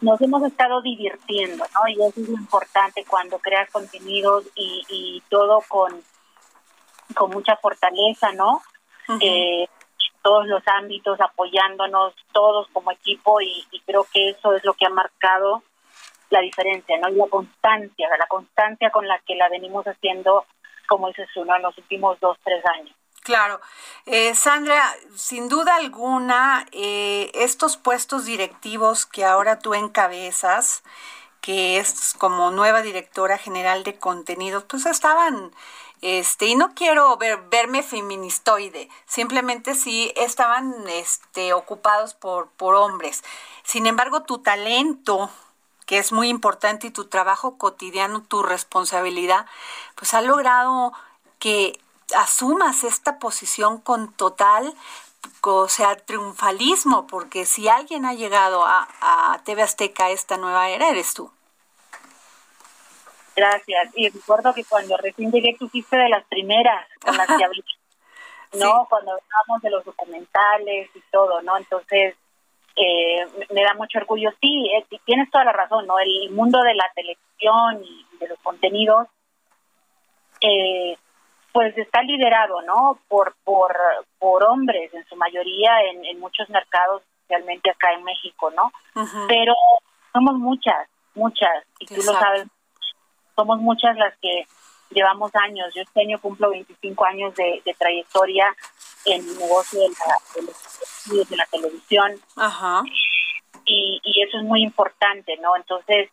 [0.00, 1.88] nos hemos estado divirtiendo, ¿no?
[1.88, 6.02] Y eso es lo importante cuando creas contenidos y, y todo con,
[7.14, 8.62] con mucha fortaleza, ¿no?
[9.20, 9.66] Eh,
[10.22, 14.86] todos los ámbitos apoyándonos todos como equipo y, y creo que eso es lo que
[14.86, 15.64] ha marcado
[16.30, 17.08] la diferencia, ¿no?
[17.08, 20.46] Y la constancia, la constancia con la que la venimos haciendo,
[20.88, 21.56] como dices tú, ¿no?
[21.56, 22.94] En los últimos dos, tres años.
[23.22, 23.60] Claro.
[24.06, 24.82] Eh, Sandra,
[25.14, 30.82] sin duda alguna, eh, estos puestos directivos que ahora tú encabezas,
[31.42, 35.52] que es como nueva directora general de contenidos, pues estaban,
[36.00, 43.22] este, y no quiero ver, verme feministoide, simplemente sí estaban este, ocupados por, por hombres.
[43.64, 45.30] Sin embargo, tu talento,
[45.86, 49.46] que es muy importante, y tu trabajo cotidiano, tu responsabilidad,
[49.94, 50.92] pues ha logrado
[51.38, 51.80] que
[52.12, 54.74] asumas esta posición con total,
[55.42, 60.68] o sea, triunfalismo, porque si alguien ha llegado a, a TV Azteca a esta nueva
[60.68, 61.30] era, eres tú.
[63.36, 63.90] Gracias.
[63.94, 67.64] Y recuerdo que cuando recién llegué tú fuiste de las primeras con las que hablé,
[68.54, 68.86] ¿no?
[68.88, 71.56] Cuando hablábamos de los documentales y todo, ¿no?
[71.56, 72.16] Entonces,
[72.76, 74.30] eh, me da mucho orgullo.
[74.40, 75.98] Sí, eh, tienes toda la razón, ¿no?
[75.98, 79.08] El mundo de la televisión y de los contenidos,
[80.40, 80.96] eh,
[81.52, 82.98] pues está liderado, ¿no?
[83.08, 83.76] Por, por,
[84.18, 88.72] por hombres, en su mayoría, en, en muchos mercados, especialmente acá en México, ¿no?
[89.28, 89.54] Pero
[90.12, 92.20] somos muchas, muchas, y tú lo Exacto.
[92.20, 92.46] sabes,
[93.36, 94.46] somos muchas las que
[94.90, 95.72] llevamos años.
[95.74, 98.54] Yo este año cumplo 25 años de, de trayectoria
[99.06, 102.82] en el negocio de la, de de la televisión Ajá.
[103.64, 105.56] y, y eso es muy importante, ¿no?
[105.56, 106.10] Entonces,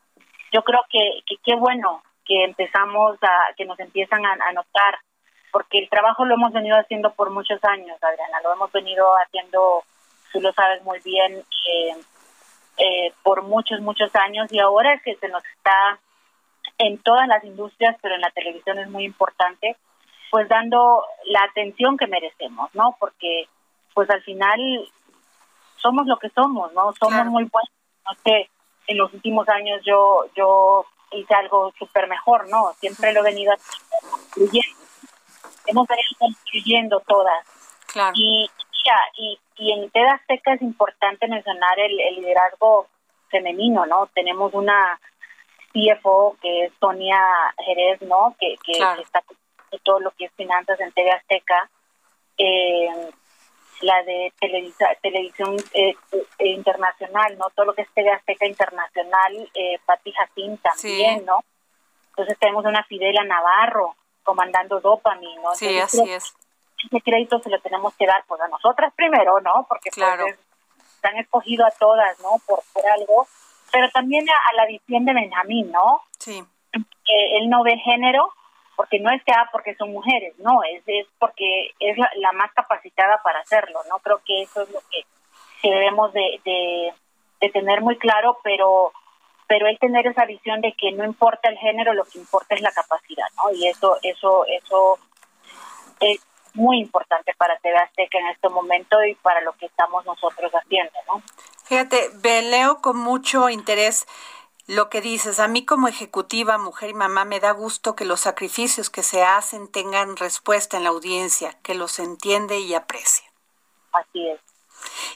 [0.51, 4.99] yo creo que que qué bueno que empezamos a, que nos empiezan a, a notar,
[5.51, 9.83] porque el trabajo lo hemos venido haciendo por muchos años, Adriana, lo hemos venido haciendo,
[10.31, 11.95] tú lo sabes muy bien, eh,
[12.77, 15.99] eh, por muchos, muchos años y ahora es que se nos está
[16.77, 19.75] en todas las industrias, pero en la televisión es muy importante,
[20.29, 22.95] pues dando la atención que merecemos, ¿no?
[22.99, 23.47] Porque
[23.93, 24.59] pues al final
[25.77, 26.93] somos lo que somos, ¿no?
[26.93, 27.31] Somos Claro.
[27.31, 27.71] muy buenos.
[28.05, 28.49] No sé,
[28.87, 32.73] en los últimos años yo yo hice algo súper mejor, ¿no?
[32.79, 33.53] Siempre lo he venido
[34.11, 34.86] construyendo.
[35.67, 37.45] Hemos venido construyendo todas.
[37.87, 38.13] Claro.
[38.15, 38.49] Y,
[39.17, 42.87] y, y en TED Azteca es importante mencionar el, el liderazgo
[43.29, 44.07] femenino, ¿no?
[44.13, 44.99] Tenemos una
[45.73, 47.19] CFO que es Sonia
[47.65, 48.35] Jerez, ¿no?
[48.39, 48.97] Que, que, Claro.
[48.97, 49.37] que está con
[49.83, 51.69] todo lo que es finanzas en TV Azteca.
[52.37, 52.89] Eh,
[53.81, 55.93] la de televisa, televisión eh,
[56.39, 57.45] eh, internacional, ¿no?
[57.55, 61.25] Todo lo que es TV Azteca internacional, eh, Pati Jacín también, Sí.
[61.25, 61.43] ¿no?
[62.09, 63.95] Entonces tenemos una Fidela Navarro
[64.27, 65.55] comandando Dopamine, ¿no?
[65.55, 66.35] Sí, Entonces, así es.
[66.85, 69.65] ese crédito se lo tenemos que dar pues a nosotras primero, ¿no?
[69.69, 70.25] Porque pues, Claro.
[71.01, 72.31] se han escogido a todas, ¿no?
[72.45, 73.25] Por, por algo,
[73.71, 76.01] pero también a, a la visión de Benjamín, ¿no?
[76.19, 76.43] Sí.
[76.73, 78.33] Que él no ve género
[78.75, 82.31] porque no es que ah, porque son mujeres, no, es, es porque es la, la
[82.33, 83.97] más capacitada para hacerlo, ¿no?
[83.99, 85.03] Creo que eso es lo que,
[85.63, 86.93] que debemos de, de,
[87.41, 88.91] de tener muy claro, pero
[89.47, 92.61] pero él tener esa visión de que no importa el género, lo que importa es
[92.61, 93.53] la capacidad, ¿no?
[93.53, 94.99] Y eso eso eso
[95.99, 96.19] es
[96.53, 100.93] muy importante para TV Azteca en este momento y para lo que estamos nosotros haciendo,
[101.07, 101.21] ¿no?
[101.65, 104.07] Fíjate, leo con mucho interés
[104.67, 105.39] lo que dices.
[105.39, 109.23] A mí como ejecutiva, mujer y mamá, me da gusto que los sacrificios que se
[109.23, 113.27] hacen tengan respuesta en la audiencia, que los entiende y aprecia.
[113.93, 114.39] Así es.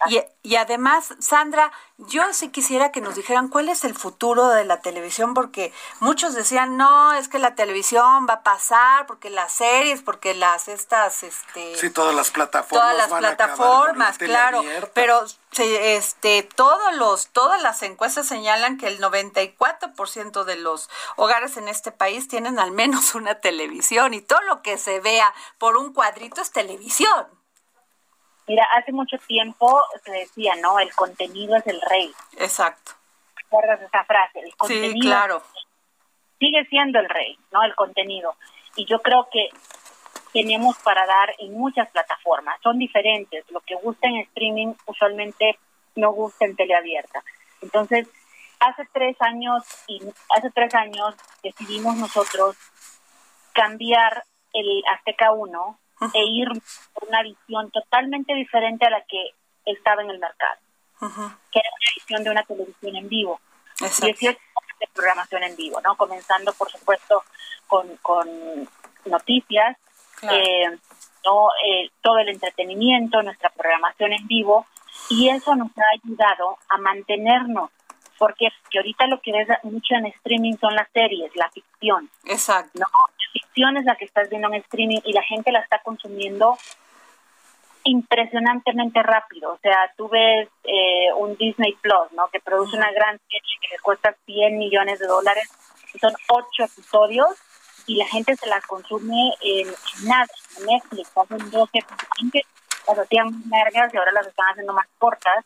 [0.09, 4.65] Y, y, además, Sandra, yo sí quisiera que nos dijeran cuál es el futuro de
[4.65, 9.51] la televisión, porque muchos decían, no, es que la televisión va a pasar, porque las
[9.51, 11.75] series, porque las estas, este...
[11.75, 12.81] Sí, todas las plataformas.
[12.81, 15.25] Todas las plataformas, claro, pero
[15.57, 21.91] este, todos los, todas las encuestas señalan que el 94% de los hogares en este
[21.91, 26.41] país tienen al menos una televisión y todo lo que se vea por un cuadrito
[26.41, 27.27] es televisión.
[28.47, 30.79] Mira, hace mucho tiempo se decía, ¿no?
[30.79, 32.11] El contenido es el rey.
[32.37, 32.93] Exacto.
[33.35, 34.39] ¿Recuerdas esa frase?
[34.39, 35.43] El contenido sí, claro.
[36.39, 37.63] Sigue siendo el rey, ¿no?
[37.63, 38.35] El contenido.
[38.75, 39.49] Y yo creo que
[40.33, 42.59] tenemos para dar en muchas plataformas.
[42.61, 43.49] Son diferentes.
[43.51, 45.59] Lo que gusta en streaming usualmente
[45.95, 47.23] no gusta en teleabierta.
[47.61, 48.07] Entonces,
[48.59, 52.55] hace tres años y hace tres años decidimos nosotros
[53.53, 54.23] cambiar
[54.53, 55.79] el Azteca 1
[56.13, 56.47] e ir
[56.93, 59.31] por una visión totalmente diferente a la que
[59.65, 60.59] estaba en el mercado,
[61.51, 63.39] que era una visión de una televisión en vivo.
[63.79, 64.15] Exacto.
[64.19, 65.95] Y de programación en vivo, ¿no?
[65.95, 67.23] Comenzando, por supuesto,
[67.67, 68.27] con, con
[69.05, 69.77] noticias,
[70.23, 70.69] eh,
[71.23, 71.49] ¿no?
[71.65, 74.65] Eh, todo el entretenimiento, nuestra programación en vivo,
[75.09, 77.69] y eso nos ha ayudado a mantenernos
[78.21, 82.07] porque que ahorita lo que ves mucho en streaming son las series, la ficción.
[82.25, 82.69] Exacto.
[82.75, 85.81] No, la ficción es la que estás viendo en streaming y la gente la está
[85.81, 86.55] consumiendo
[87.83, 89.53] impresionantemente rápido.
[89.53, 92.27] O sea, tú ves eh, un Disney Plus, ¿no?
[92.27, 95.49] Que produce una gran serie que le cuesta 100 millones de dólares.
[95.91, 97.29] Y son ocho episodios
[97.87, 99.67] y la gente se las consume en,
[100.03, 100.27] nada,
[100.59, 101.09] en Netflix.
[101.17, 101.79] Hacen 12,
[102.87, 105.43] las hacían largas y ahora las están haciendo más cortas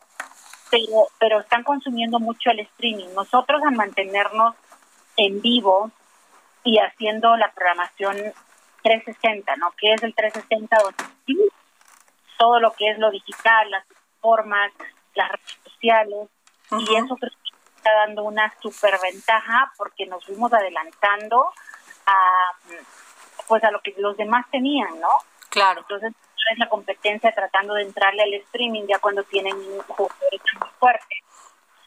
[0.70, 3.14] pero, pero están consumiendo mucho el streaming.
[3.14, 4.56] Nosotros al mantenernos
[5.18, 5.92] en vivo
[6.64, 8.16] y haciendo la programación
[8.84, 9.72] 360, ¿no?
[9.78, 11.50] Que es el 360 donde
[12.38, 13.86] todo lo que es lo digital, las
[14.20, 14.72] formas,
[15.14, 16.30] las redes sociales,
[16.72, 21.46] y eso creo que está dando una superventaja porque nos fuimos adelantando
[22.06, 22.52] a
[23.48, 25.10] pues a lo que los demás tenían, ¿no?
[25.50, 25.82] Claro.
[25.82, 26.14] Entonces,
[26.52, 31.16] es la competencia tratando de entrarle al streaming ya cuando tienen un jugadores muy fuerte,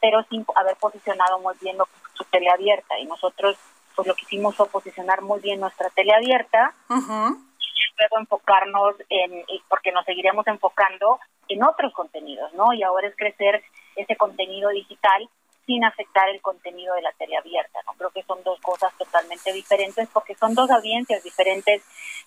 [0.01, 1.77] pero sin haber posicionado muy bien
[2.13, 2.97] su tele abierta.
[2.99, 3.57] Y nosotros,
[3.95, 9.43] pues lo que hicimos fue posicionar muy bien nuestra tele abierta y luego enfocarnos en,
[9.67, 12.73] porque nos seguiremos enfocando en otros contenidos, ¿no?
[12.73, 13.63] Y ahora es crecer
[13.95, 15.29] ese contenido digital
[15.69, 17.79] sin afectar el contenido de la tele abierta.
[17.85, 17.93] ¿no?
[17.93, 21.83] Creo que son dos cosas totalmente diferentes porque son dos audiencias diferentes,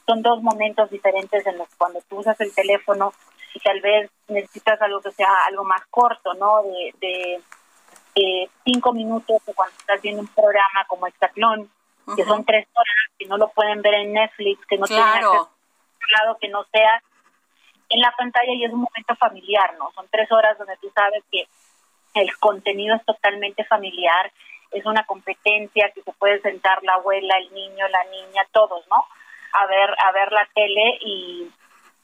[0.06, 3.12] son dos momentos diferentes en los cuando tú usas el teléfono
[3.52, 6.62] y tal vez necesitas algo que sea algo más corto, ¿no?
[6.62, 7.42] De,
[8.14, 11.68] de, cinco minutos o cuando estás viendo un programa como Estatlón,
[12.14, 15.50] que son tres horas, que no lo pueden ver en Netflix, que no tienen acceso
[16.12, 17.02] lado que no sea
[17.88, 19.90] en la pantalla y es un momento familiar, ¿no?
[19.92, 21.46] Son tres horas donde tú sabes que
[22.14, 24.32] el contenido es totalmente familiar,
[24.70, 29.06] es una competencia que se puede sentar la abuela, el niño, la niña, todos, ¿no?
[29.52, 31.50] A ver, a ver la tele y,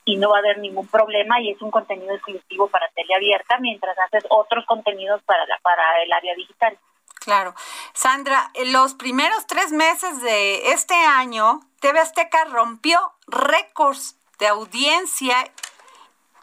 [0.04, 3.58] y no va a haber ningún problema y es un contenido exclusivo para tele abierta
[3.58, 6.78] mientras haces otros contenidos para, la, para el área digital.
[7.20, 7.54] Claro.
[7.94, 15.36] Sandra, los primeros tres meses de este año, TV Azteca rompió récords de audiencia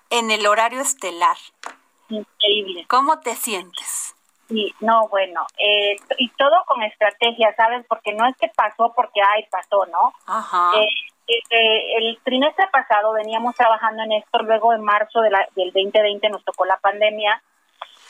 [0.09, 1.37] en el horario estelar
[2.09, 2.85] increíble.
[2.87, 4.15] ¿Cómo te sientes?
[4.47, 7.83] Sí, no, bueno, eh, y todo con estrategia, ¿sabes?
[7.87, 10.13] Porque no es que pasó porque, ay, pasó, ¿no?
[10.27, 10.71] Ajá.
[10.79, 15.71] Eh, eh, el trimestre pasado veníamos trabajando en esto, luego en marzo de la, del
[15.71, 17.41] 2020 nos tocó la pandemia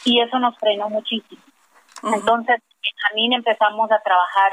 [0.04, 1.42] y eso nos frenó muchísimo.
[2.04, 2.62] Entonces,
[3.08, 4.52] también empezamos a trabajar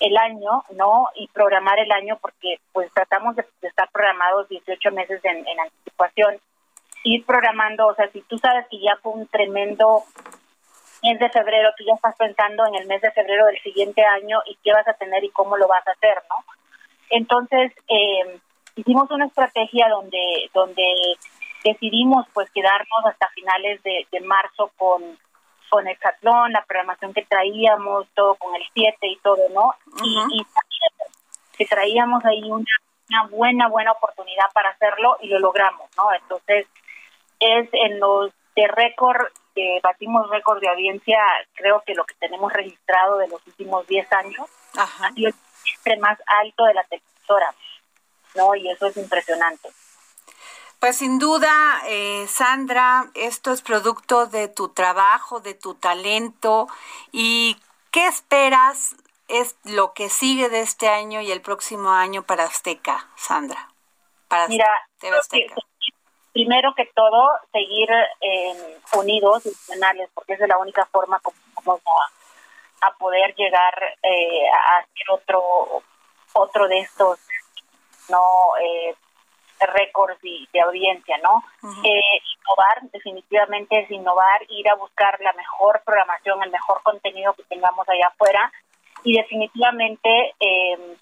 [0.00, 1.06] el año, ¿no?
[1.14, 6.40] Y programar el año porque pues tratamos de, estar programados 18 meses en, en anticipación
[7.14, 10.04] ir programando, o sea, si tú sabes que ya fue un tremendo
[11.02, 14.40] mes de febrero, tú ya estás pensando en el mes de febrero del siguiente año
[14.46, 16.44] y qué vas a tener y cómo lo vas a hacer, ¿no?
[17.10, 18.40] Entonces, eh,
[18.76, 20.84] hicimos una estrategia donde, donde
[21.64, 25.02] decidimos pues quedarnos hasta finales de, marzo con,
[25.70, 29.74] con Exatlón, la programación que traíamos, todo con el 7 y todo, ¿no?
[30.04, 30.46] Y, y
[31.56, 32.64] que traíamos ahí una,
[33.08, 36.12] una buena, buena oportunidad para hacerlo y lo logramos, ¿no?
[36.12, 36.66] Entonces,
[37.40, 41.18] es en los de récord, que batimos récord de audiencia,
[41.54, 45.30] creo que lo que tenemos registrado de los últimos 10 años, ha sido
[45.84, 47.54] el más alto de la televisora,
[48.34, 48.54] ¿no?
[48.56, 49.70] Y eso es impresionante.
[50.80, 56.68] Pues sin duda, eh, Sandra, esto es producto de tu trabajo, de tu talento.
[57.10, 57.56] ¿Y
[57.90, 63.08] qué esperas es lo que sigue de este año y el próximo año para Azteca,
[63.16, 63.68] Sandra?
[64.28, 64.68] Para Mira,
[65.00, 65.56] TV Azteca
[66.38, 71.82] primero que todo, seguir eh, unidos, nacionales, porque es de la única forma como vamos
[72.80, 73.74] a, a poder llegar
[74.04, 75.82] eh, a hacer otro,
[76.34, 77.18] otro de estos
[78.08, 78.22] no
[78.62, 78.94] eh,
[79.66, 81.42] récords y de audiencia, ¿no?
[81.82, 87.42] eh, innovar, definitivamente es innovar, ir a buscar la mejor programación, el mejor contenido que
[87.44, 88.52] tengamos allá afuera
[89.02, 90.96] y definitivamente eh,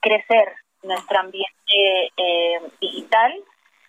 [0.00, 3.40] crecer nuestro ambiente eh, digital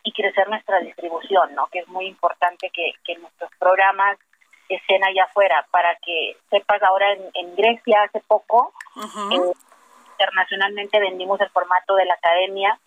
[0.03, 1.67] y crecer nuestra distribución, ¿no?
[1.67, 4.17] Que es muy importante que, que nuestros programas
[4.69, 9.51] estén allá afuera para que sepas ahora en, en Grecia hace poco eh,
[10.21, 12.79] internacionalmente vendimos el formato de la academia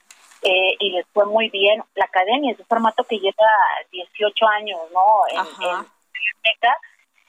[0.43, 1.83] eh, y les fue muy bien.
[1.95, 3.49] La academia es un formato que lleva
[3.91, 5.03] 18 años, ¿no?
[5.31, 6.77] En, en Azteca,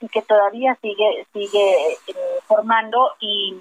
[0.01, 2.15] y que todavía sigue sigue eh,
[2.45, 3.55] formando y,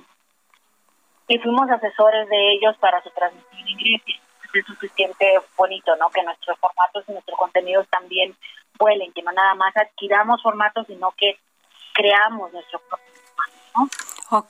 [1.29, 4.21] y fuimos asesores de ellos para su transmisión en Grecia.
[4.55, 6.11] Es suficiente bonito, ¿no?
[6.11, 8.37] Que nuestros formatos y nuestros contenidos también
[8.79, 11.39] vuelen, que no nada más adquiramos formatos, sino que
[11.93, 13.91] creamos nuestro propio formato,
[14.31, 14.47] ¿no?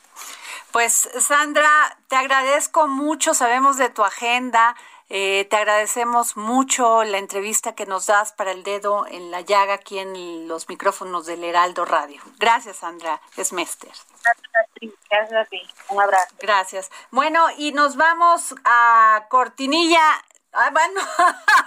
[0.73, 1.71] Pues Sandra,
[2.09, 4.75] te agradezco mucho, sabemos de tu agenda,
[5.11, 9.75] eh, te agradecemos mucho la entrevista que nos das para el dedo en la llaga
[9.75, 12.23] aquí en los micrófonos del Heraldo Radio.
[12.39, 13.91] Gracias, Sandra Smester.
[13.91, 15.61] Gracias a ti, gracias a ti.
[15.91, 16.35] Un abrazo.
[16.39, 16.91] Gracias.
[17.11, 20.25] Bueno, y nos vamos a Cortinilla.
[20.53, 21.01] Ah, bueno.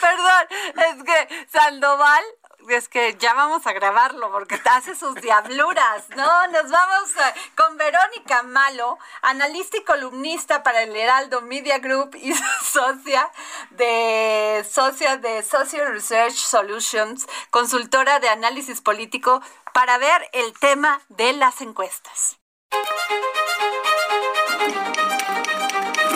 [0.00, 0.46] Perdón,
[0.76, 2.22] es que Sandoval,
[2.70, 6.08] es que ya vamos a grabarlo porque te hace sus diabluras.
[6.16, 12.16] No, nos vamos eh, con Verónica Malo, analista y columnista para el Heraldo Media Group
[12.16, 13.30] y socia
[13.70, 19.42] de socia de Social Research Solutions, consultora de análisis político
[19.72, 22.38] para ver el tema de las encuestas.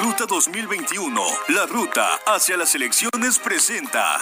[0.03, 4.19] Ruta 2021, la ruta hacia las elecciones presenta.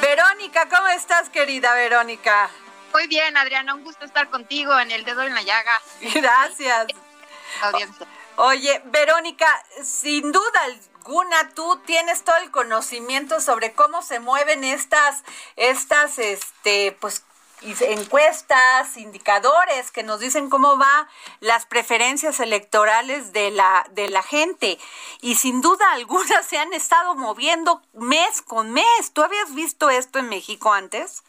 [0.00, 2.50] Verónica, ¿cómo estás, querida Verónica?
[2.92, 5.80] Muy bien, Adriana, un gusto estar contigo en el dedo en la llaga.
[6.14, 6.86] Gracias.
[7.62, 8.06] Audiencia.
[8.36, 9.46] Oye, Verónica,
[9.82, 15.24] sin duda alguna tú tienes todo el conocimiento sobre cómo se mueven estas,
[15.56, 17.24] estas, este, pues
[17.62, 21.08] encuestas, indicadores que nos dicen cómo va
[21.40, 24.78] las preferencias electorales de la de la gente
[25.20, 29.12] y sin duda alguna se han estado moviendo mes con mes.
[29.12, 31.22] ¿Tú habías visto esto en México antes?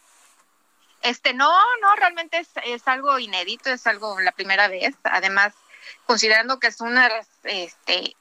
[1.02, 1.50] Este, no,
[1.80, 4.94] no, realmente es, es algo inédito, es algo la primera vez.
[5.04, 5.54] Además,
[6.06, 7.08] considerando que es una
[7.44, 8.16] este,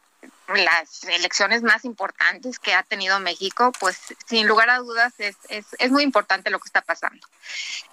[0.57, 5.65] las elecciones más importantes que ha tenido México, pues sin lugar a dudas es, es,
[5.77, 7.27] es, muy importante lo que está pasando.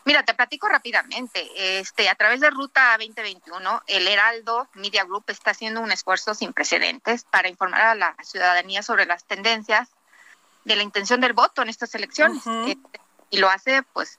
[0.04, 1.78] Mira, te platico rápidamente.
[1.78, 6.52] Este, a través de Ruta 2021, el Heraldo Media Group está haciendo un esfuerzo sin
[6.52, 9.88] precedentes para informar a la ciudadanía sobre las tendencias
[10.64, 12.44] de la intención del voto en estas elecciones.
[12.46, 12.68] Uh -huh.
[12.70, 13.00] este,
[13.30, 14.18] y lo hace, pues,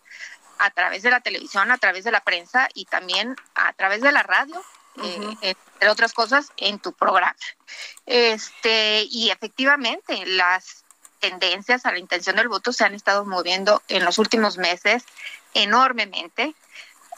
[0.60, 4.12] a través de la televisión, a través de la prensa y también a través de
[4.12, 4.62] la radio,
[4.98, 5.38] uh -huh.
[5.42, 7.36] eh, entre otras cosas, en tu programa.
[8.06, 10.84] Este, y efectivamente, las
[11.20, 15.04] tendencias a la intención del voto se han estado moviendo en los últimos meses
[15.54, 16.56] enormemente.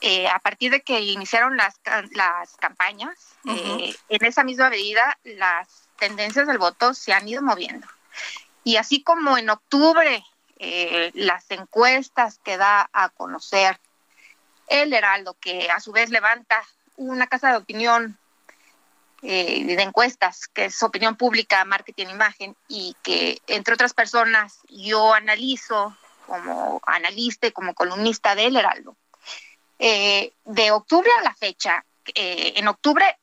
[0.01, 1.75] Eh, a partir de que iniciaron las,
[2.11, 3.89] las campañas, uh -huh.
[3.89, 7.85] eh, en esa misma medida las tendencias del voto se han ido moviendo.
[8.63, 10.23] Y así como en octubre
[10.57, 13.79] eh, las encuestas que da a conocer
[14.67, 16.63] el Heraldo, que a su vez levanta
[16.99, 18.19] una casa de opinión
[19.21, 25.13] eh, de encuestas, que es opinión pública, marketing, imagen, y que entre otras personas yo
[25.13, 28.95] analizo como analista y como columnista del Heraldo.
[29.79, 33.17] Eh, de octubre a la fecha, eh, en octubre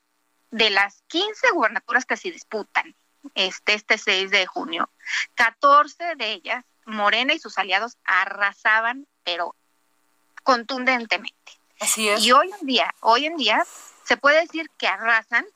[0.51, 2.95] de las 15 gubernaturas que se disputan
[3.35, 4.91] este, este 6 de junio,
[5.35, 9.55] 14 de ellas, Morena y sus aliados arrasaban, pero
[10.43, 11.36] contundentemente.
[11.81, 12.25] Así es.
[12.25, 13.65] Y hoy en día, hoy en día,
[14.05, 15.47] se puede decir que arrasan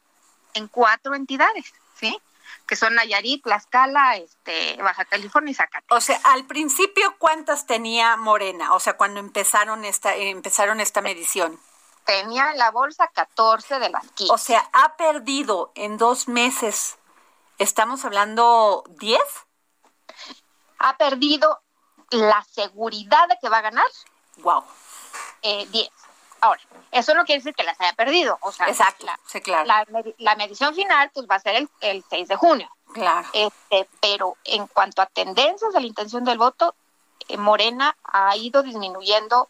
[0.54, 2.20] en cuatro entidades, ¿sí?
[2.66, 5.96] Que son Nayarit, Tlaxcala, este, Baja California y Zacatecas.
[5.96, 8.74] O sea, al principio, ¿cuántas tenía Morena?
[8.74, 11.58] O sea, cuando empezaron esta, empezaron esta medición.
[12.04, 14.32] Tenía en la bolsa 14 de las 15.
[14.32, 16.98] O sea, ha perdido en dos meses,
[17.58, 19.20] ¿estamos hablando 10?
[20.78, 21.60] Ha perdido
[22.10, 23.86] la seguridad de que va a ganar.
[24.38, 24.64] Wow.
[25.42, 25.90] Eh, 10.
[26.40, 26.60] Ahora,
[26.90, 28.38] eso no quiere decir que las haya perdido.
[28.42, 29.66] O sea, Exacto, la, sí, claro.
[29.66, 29.84] la,
[30.18, 32.70] la, medición final pues va a ser el, el 6 de junio.
[32.92, 33.28] Claro.
[33.32, 36.74] Este, pero en cuanto a tendencias de la intención del voto,
[37.28, 39.48] eh, Morena ha ido disminuyendo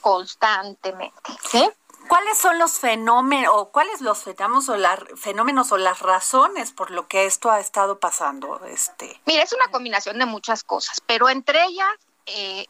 [0.00, 1.32] constantemente.
[1.50, 1.70] ¿sí?
[2.08, 6.90] ¿Cuáles son los fenómenos o cuáles los fenómenos o, las fenómenos o las razones por
[6.90, 8.62] lo que esto ha estado pasando?
[8.66, 9.20] Este.
[9.24, 11.88] Mira, es una combinación de muchas cosas, pero entre ellas,
[12.26, 12.66] eh,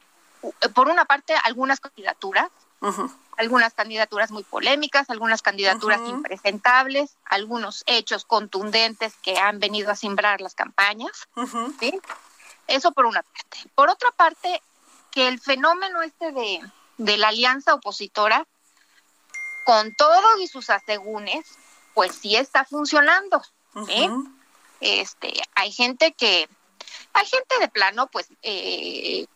[0.74, 2.50] por una parte, algunas candidaturas,
[3.36, 10.40] algunas candidaturas muy polémicas, algunas candidaturas impresentables, algunos hechos contundentes que han venido a simbrar
[10.40, 11.28] las campañas.
[11.80, 12.00] ¿sí?
[12.66, 13.58] Eso por una parte.
[13.74, 14.62] Por otra parte,
[15.10, 16.60] que el fenómeno este de,
[16.98, 18.46] de la alianza opositora,
[19.64, 21.46] con todo y sus asegúnes,
[21.94, 23.42] pues sí está funcionando.
[24.80, 26.48] Este, hay gente que,
[27.12, 29.26] hay gente de plano, pues, eh,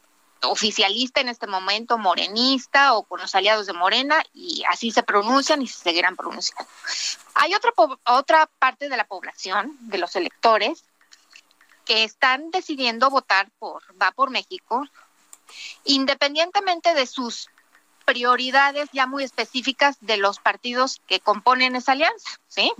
[0.42, 5.62] oficialista en este momento, morenista o con los aliados de Morena, y así se pronuncian
[5.62, 6.70] y se seguirán pronunciando.
[7.34, 7.72] Hay otra,
[8.06, 10.84] otra parte de la población, de los electores,
[11.84, 14.86] que están decidiendo votar por Va por México,
[15.84, 17.48] independientemente de sus
[18.04, 22.72] prioridades ya muy específicas de los partidos que componen esa alianza, ¿sí?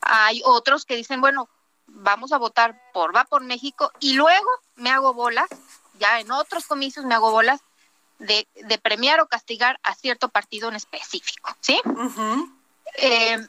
[0.00, 1.48] Hay otros que dicen, bueno,
[1.86, 5.48] vamos a votar por Va por México y luego me hago bolas,
[5.98, 7.60] ya en otros comicios me hago bolas
[8.18, 8.46] de,
[8.82, 11.80] premiar o castigar a cierto partido en específico, ¿sí?
[12.98, 13.46] Eh,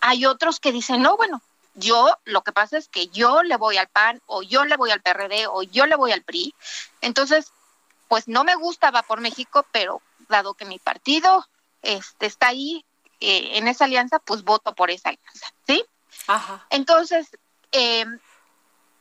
[0.00, 1.42] hay otros que dicen, no, bueno,
[1.74, 4.90] yo lo que pasa es que yo le voy al PAN o yo le voy
[4.90, 6.54] al PRD o yo le voy al PRI.
[7.00, 7.52] Entonces,
[8.08, 11.46] pues no me gusta Va por México, pero dado que mi partido
[11.82, 12.84] este, está ahí
[13.20, 15.84] eh, en esa alianza, pues voto por esa alianza, ¿sí?
[16.26, 16.66] Ajá.
[16.70, 17.28] Entonces,
[17.72, 18.04] eh,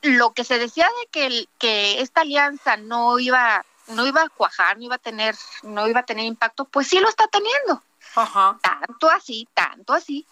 [0.01, 4.77] lo que se decía de que, que esta alianza no iba, no iba a cuajar,
[4.77, 7.83] no iba a tener, no iba a tener impacto, pues sí lo está teniendo.
[8.15, 8.57] Ajá.
[8.61, 10.25] Tanto así, tanto así,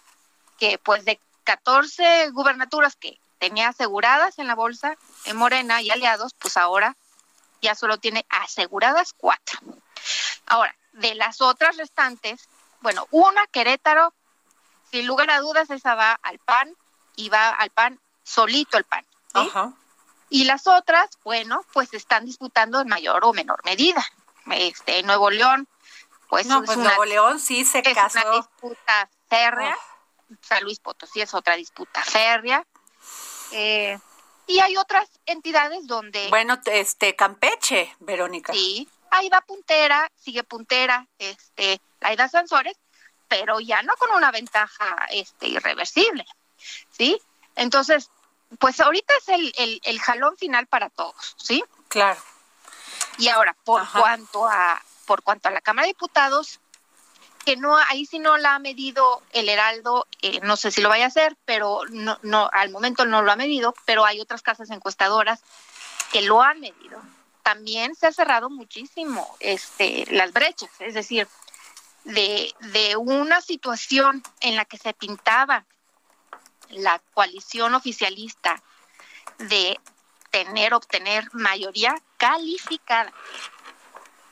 [0.58, 6.34] que pues de 14 gubernaturas que tenía aseguradas en la bolsa, en Morena y aliados,
[6.38, 6.96] pues ahora
[7.62, 9.60] ya solo tiene aseguradas cuatro.
[10.46, 12.48] Ahora, de las otras restantes,
[12.80, 14.12] bueno, una, Querétaro,
[14.90, 16.74] sin lugar a dudas, esa va al PAN
[17.16, 19.04] y va al PAN solito el PAN.
[20.30, 24.04] Y las otras, bueno, pues están disputando en mayor o menor medida.
[24.50, 25.68] Este, Nuevo León,
[26.28, 28.18] pues, no, pues Nuevo León sí se es casó.
[28.20, 29.76] una disputa férrea.
[30.42, 32.66] San Luis Potosí es otra disputa férrea.
[33.52, 33.98] Eh,
[34.46, 36.28] y hay otras entidades donde...
[36.28, 38.52] Bueno, este Campeche, Verónica.
[38.52, 42.76] Sí, ahí va puntera, sigue puntera, este, Laida Sansores,
[43.28, 46.26] pero ya no con una ventaja este, irreversible,
[46.90, 47.20] ¿sí?
[47.56, 48.10] Entonces,
[48.58, 51.62] pues ahorita es el, el, jalón final para todos, ¿sí?
[51.88, 52.20] Claro.
[53.18, 56.60] Y ahora, por cuanto a por cuanto a la Cámara de Diputados,
[57.44, 60.90] que no, ahí sí no la ha medido el Heraldo, eh, no sé si lo
[60.90, 64.42] vaya a hacer, pero no, no, al momento no lo ha medido, pero hay otras
[64.42, 65.40] casas encuestadoras
[66.12, 67.00] que lo han medido.
[67.42, 71.26] También se ha cerrado muchísimo este, las brechas, es decir,
[72.04, 75.64] de, de una situación en la que se pintaba
[76.70, 78.62] la coalición oficialista
[79.38, 79.78] de
[80.30, 83.12] tener, obtener mayoría calificada,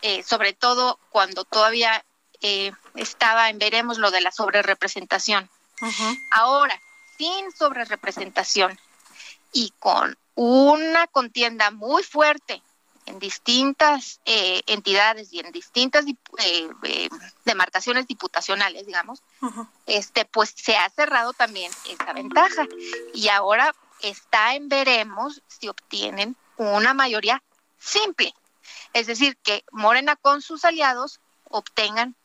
[0.03, 2.05] eh, sobre todo cuando todavía
[2.43, 5.49] eh, estaba en veremos lo de la sobrerepresentación.
[6.31, 6.81] Ahora,
[7.19, 8.79] sin sobrerepresentación
[9.53, 12.63] y con una contienda muy fuerte
[13.07, 16.05] en distintas eh, entidades y en distintas
[16.39, 17.09] eh,
[17.45, 19.23] demarcaciones diputacionales, digamos,
[19.87, 22.67] este, pues se ha cerrado también esa ventaja.
[23.15, 27.43] Y ahora está en veremos si obtienen una mayoría
[27.79, 28.35] simple,
[28.93, 32.17] es decir, que Morena con sus aliados obtengan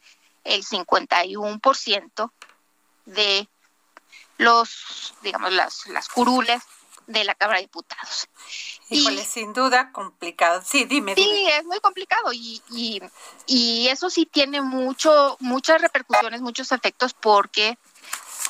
[0.44, 2.32] el 51%
[3.06, 3.48] de
[4.38, 6.64] los, digamos, las, las curules
[7.08, 8.28] de la Cámara de Diputados.
[8.90, 10.62] Híjole, sin duda complicado.
[10.66, 11.16] Sí, dime.
[11.16, 13.02] Sí, es muy complicado y, y,
[13.46, 17.78] y eso sí tiene mucho, muchas repercusiones, muchos efectos porque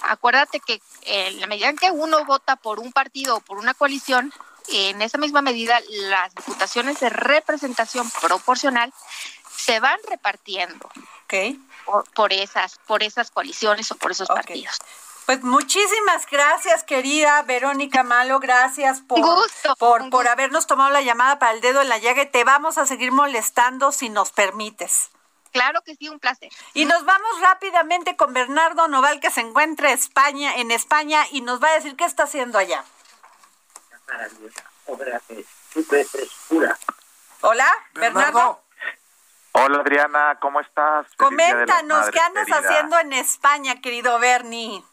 [0.03, 3.73] acuérdate que en la medida en que uno vota por un partido o por una
[3.73, 4.33] coalición,
[4.69, 8.93] en esa misma medida las diputaciones de representación proporcional
[9.55, 10.89] se van repartiendo.
[11.25, 11.59] Okay
[12.13, 14.77] por, esas, por esas coaliciones o por esos partidos.
[15.31, 19.21] Pues muchísimas gracias, querida Verónica Malo, gracias por,
[19.79, 22.85] por, por habernos tomado la llamada para el dedo en la llaga te vamos a
[22.85, 25.09] seguir molestando si nos permites.
[25.53, 26.49] Claro que sí, un placer.
[26.73, 31.63] Y nos vamos rápidamente con Bernardo Noval, que se encuentra España, en España y nos
[31.63, 32.83] va a decir qué está haciendo allá.
[37.39, 38.61] Hola, Bernardo.
[39.53, 41.07] Hola Adriana, ¿cómo estás?
[41.15, 44.83] Coméntanos, ¿qué andas haciendo en España, querido Bernie?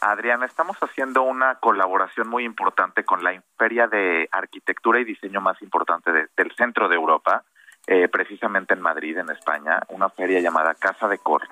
[0.00, 5.60] Adriana, estamos haciendo una colaboración muy importante con la feria de arquitectura y diseño más
[5.62, 7.44] importante del centro de Europa
[7.86, 11.42] eh, precisamente en Madrid, en España, una feria llamada Casa de Cor.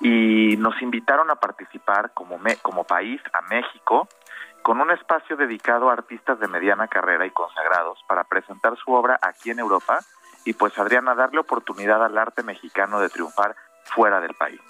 [0.00, 4.08] Y nos invitaron a participar como, como país a México
[4.62, 9.18] con un espacio dedicado a artistas de mediana carrera y consagrados para presentar su obra
[9.22, 10.00] aquí en Europa
[10.44, 14.60] y pues Adriana darle oportunidad al arte mexicano de triunfar fuera del país.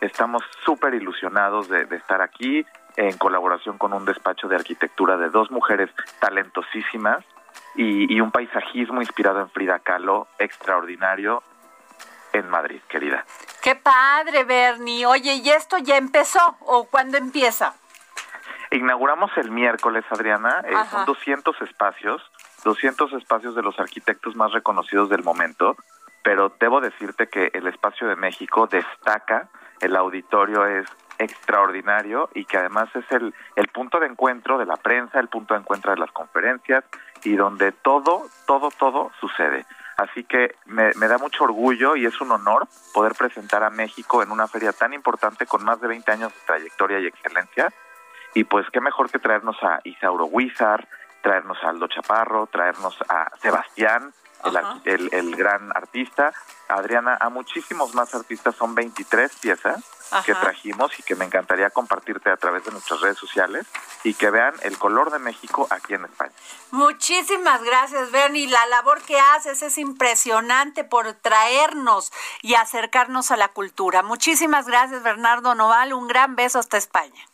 [0.00, 2.64] Estamos súper ilusionados de, estar aquí
[2.96, 5.90] en colaboración con un despacho de arquitectura de dos mujeres
[6.20, 7.24] talentosísimas
[7.74, 11.42] y, un paisajismo inspirado en Frida Kahlo extraordinario
[12.32, 13.24] en Madrid, querida.
[13.62, 15.06] Qué padre, Bernie.
[15.06, 17.74] Oye, ¿y esto ya empezó o cuándo empieza?
[18.70, 22.22] Inauguramos el miércoles, Adriana, eh, son 200 espacios,
[22.64, 25.76] 200 espacios de los arquitectos más reconocidos del momento,
[26.22, 29.48] pero debo decirte que el espacio de México destaca,
[29.80, 30.86] el auditorio es
[31.18, 35.54] extraordinario y que además es el, el punto de encuentro de la prensa, el punto
[35.54, 36.84] de encuentro de las conferencias
[37.24, 39.64] y donde todo, todo, todo sucede.
[39.96, 44.22] Así que me, me, da mucho orgullo y es un honor poder presentar a México
[44.22, 47.72] en una feria tan importante con más de 20 años de trayectoria y excelencia
[48.34, 50.86] y pues qué mejor que traernos a Isauro Huizar,
[51.22, 54.12] traernos a Aldo Chaparro, traernos a Sebastián,
[54.84, 56.32] el, el, gran artista,
[56.68, 59.84] Adriana, a muchísimos más artistas, son 23 piezas
[60.24, 63.66] que trajimos y que me encantaría compartirte a través de nuestras redes sociales
[64.04, 66.32] y que vean el color de México aquí en España.
[66.70, 68.48] Muchísimas gracias, Bernie.
[68.48, 72.12] La labor que haces es impresionante por traernos
[72.42, 74.02] y acercarnos a la cultura.
[74.02, 75.92] Muchísimas gracias, Bernardo Noval.
[75.92, 77.26] Un gran beso hasta España.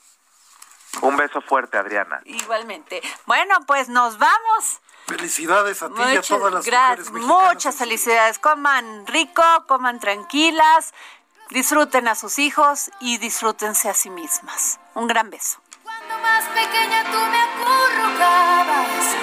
[1.01, 2.21] Un beso fuerte, Adriana.
[2.25, 3.03] Igualmente.
[3.27, 4.81] Bueno, pues nos vamos.
[5.17, 8.39] Felicidades a ti y a todas las gracias, Muchas felicidades.
[8.39, 10.95] Coman rico, coman tranquilas,
[11.51, 14.81] disfruten a sus hijos y disfrútense a sí mismas.
[14.95, 15.59] Un gran beso.
[15.83, 19.17] Cuando más pequeña tú me acurrucabas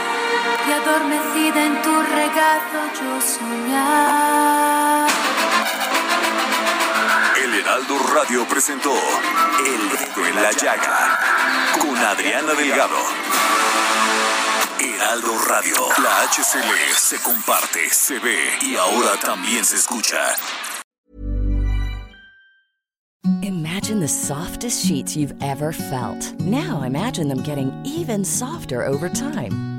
[0.68, 5.08] y adormecida en tu regazo yo soñaba.
[7.44, 11.20] El Heraldo Radio presentó El Dedo en la Llaga
[11.82, 12.98] con Adriana Delgado.
[15.00, 20.36] Heraldo Radio, la HCL se comparte, se ve y ahora también se escucha.
[23.42, 26.34] Imagine the softest sheets you've ever felt.
[26.42, 29.79] Now imagine them getting even softer over time.